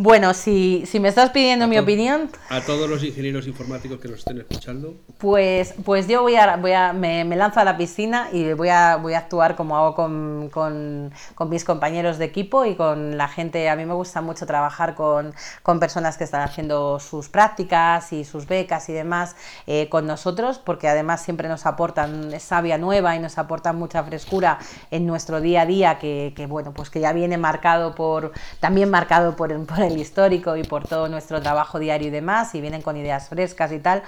[0.00, 2.30] Bueno, si, si me estás pidiendo mi opinión.
[2.50, 4.94] A todos los ingenieros informáticos que nos estén escuchando.
[5.18, 8.94] Pues, pues yo voy a, voy a me, lanzo a la piscina y voy a,
[8.94, 11.10] voy a actuar como hago con, con,
[11.50, 13.68] mis compañeros de equipo y con la gente.
[13.68, 15.34] A mí me gusta mucho trabajar con,
[15.64, 19.34] con personas que están haciendo sus prácticas y sus becas y demás
[19.66, 24.60] eh, con nosotros, porque además siempre nos aportan sabia nueva y nos aportan mucha frescura
[24.92, 28.30] en nuestro día a día, que, que bueno, pues que ya viene marcado por,
[28.60, 32.60] también marcado por, por el histórico y por todo nuestro trabajo diario y demás, y
[32.60, 34.02] vienen con ideas frescas y tal.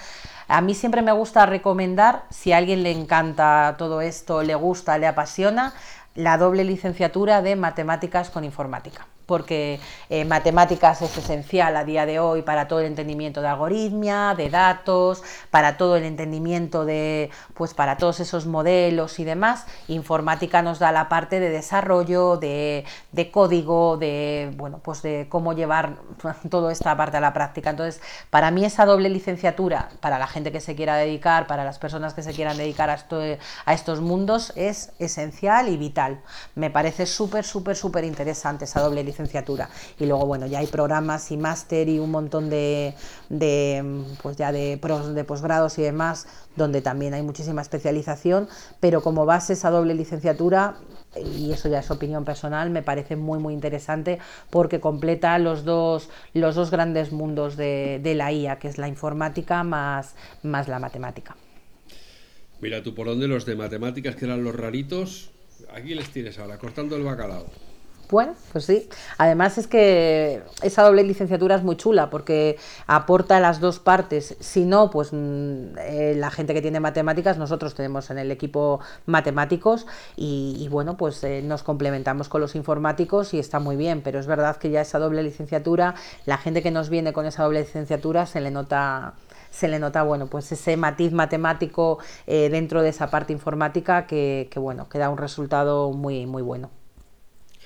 [0.49, 4.99] A mí siempre me gusta recomendar, si a alguien le encanta todo esto, le gusta,
[4.99, 5.74] le apasiona,
[6.14, 9.78] la doble licenciatura de matemáticas con informática porque
[10.09, 14.51] eh, matemáticas es esencial a día de hoy para todo el entendimiento de algoritmia, de
[14.51, 15.22] datos,
[15.53, 19.66] para todo el entendimiento de, pues para todos esos modelos y demás.
[19.87, 22.85] Informática nos da la parte de desarrollo, de,
[23.31, 25.99] código, de, bueno, pues de cómo llevar
[26.51, 27.70] toda esta parte a la práctica.
[27.70, 31.78] Entonces, para mí esa doble licenciatura, para la gente que se quiera dedicar, para las
[31.78, 33.20] personas que se quieran dedicar a, esto,
[33.64, 36.20] a estos mundos, es esencial y vital.
[36.57, 39.20] Me parece súper, súper, súper interesante esa doble licenciatura
[39.99, 42.95] y luego, bueno, ya hay programas y máster y un montón de,
[44.23, 48.49] pues ya de, de posgrados y demás, donde también hay muchísima especialización,
[48.81, 50.77] pero como base esa doble licenciatura,
[51.16, 54.18] y eso ya es opinión personal, me parece muy muy interesante
[54.51, 59.62] porque completa los dos, los dos grandes mundos de, la IA, que es la informática
[59.64, 61.37] más, más la matemática.
[62.61, 65.31] Mira tú por dónde los de matemáticas que eran los raritos,
[65.73, 67.47] aquí les tienes ahora, cortando el bacalao.
[68.11, 68.89] Bueno, pues sí.
[69.19, 72.59] Además es que esa doble licenciatura es muy chula porque
[72.89, 74.37] aporta las dos partes.
[74.41, 78.81] Si no, pues mm, eh, la gente que tiene matemáticas, nosotros tenemos en el equipo
[79.07, 79.87] matemáticos
[80.17, 84.03] y, bueno, pues eh, nos complementamos con los informáticos y está muy bien.
[84.03, 85.95] Pero es verdad que ya esa doble licenciatura,
[86.27, 89.15] la gente que nos viene con esa doble licenciatura se le nota
[89.51, 91.99] se le nota bueno pues ese matiz matemático
[92.29, 96.43] eh, dentro de esa parte informática que, que bueno que da un resultado muy muy
[96.43, 96.80] bueno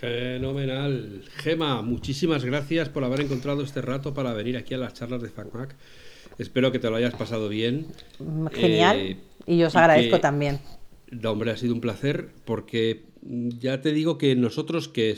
[0.05, 1.23] Fenomenal.
[1.37, 5.31] Gema, muchísimas gracias por haber encontrado este rato para venir aquí a las charlas de
[5.31, 5.75] FacMac.
[6.39, 7.87] Espero que te lo hayas pasado bien.
[8.19, 8.99] Mm, genial.
[8.99, 10.61] Eh, y yo os agradezco también.
[11.11, 15.17] No, hombre, ha sido un placer porque ya te digo que nosotros que,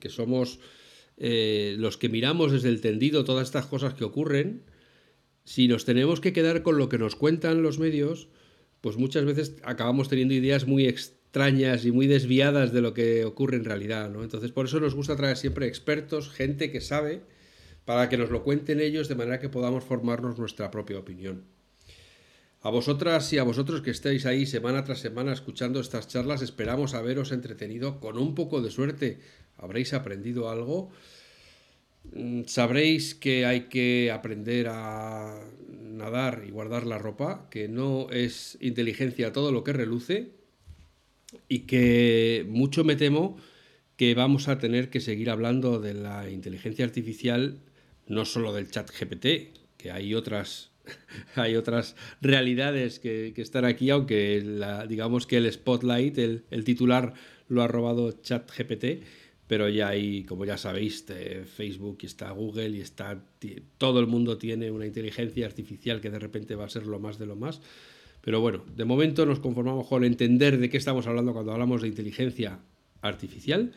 [0.00, 0.60] que somos
[1.16, 4.64] eh, los que miramos desde el tendido todas estas cosas que ocurren,
[5.44, 8.28] si nos tenemos que quedar con lo que nos cuentan los medios,
[8.82, 10.86] pues muchas veces acabamos teniendo ideas muy
[11.36, 14.22] extrañas y muy desviadas de lo que ocurre en realidad, ¿no?
[14.22, 17.20] Entonces, por eso nos gusta traer siempre expertos, gente que sabe,
[17.84, 21.44] para que nos lo cuenten ellos de manera que podamos formarnos nuestra propia opinión.
[22.62, 26.94] A vosotras y a vosotros que estáis ahí semana tras semana escuchando estas charlas, esperamos
[26.94, 29.20] haberos entretenido con un poco de suerte.
[29.58, 30.90] Habréis aprendido algo.
[32.14, 38.56] Mm, sabréis que hay que aprender a nadar y guardar la ropa, que no es
[38.62, 40.45] inteligencia todo lo que reluce
[41.48, 43.36] y que mucho me temo
[43.96, 47.60] que vamos a tener que seguir hablando de la inteligencia artificial,
[48.06, 50.70] no solo del chat GPT, que hay otras
[51.34, 54.42] hay otras realidades que, están aquí, aunque
[54.88, 57.14] digamos que el spotlight, el, titular
[57.48, 59.02] lo ha robado ChatGPT,
[59.46, 61.04] pero ya hay, como ya sabéis,
[61.56, 63.22] Facebook y está Google y está
[63.78, 67.18] todo el mundo tiene una inteligencia artificial que de repente va a ser lo más
[67.18, 67.60] de lo más.
[68.26, 71.86] Pero bueno, de momento nos conformamos con entender de qué estamos hablando cuando hablamos de
[71.86, 72.58] inteligencia
[73.00, 73.70] artificial.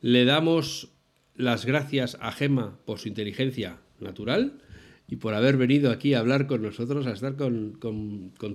[0.00, 0.92] Le damos
[1.34, 4.60] las gracias a Gema por su inteligencia natural
[5.08, 7.80] y por haber venido aquí a hablar con nosotros, a estar con,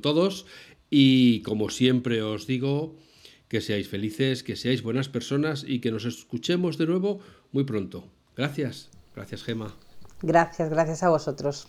[0.01, 0.45] todos.
[0.89, 2.95] Y como siempre os digo,
[3.49, 7.20] que seáis felices, que seáis buenas personas y que nos escuchemos de nuevo
[7.51, 8.07] muy pronto.
[8.38, 9.76] Gracias, gracias Gema.
[10.22, 11.67] Gracias, gracias a vosotros.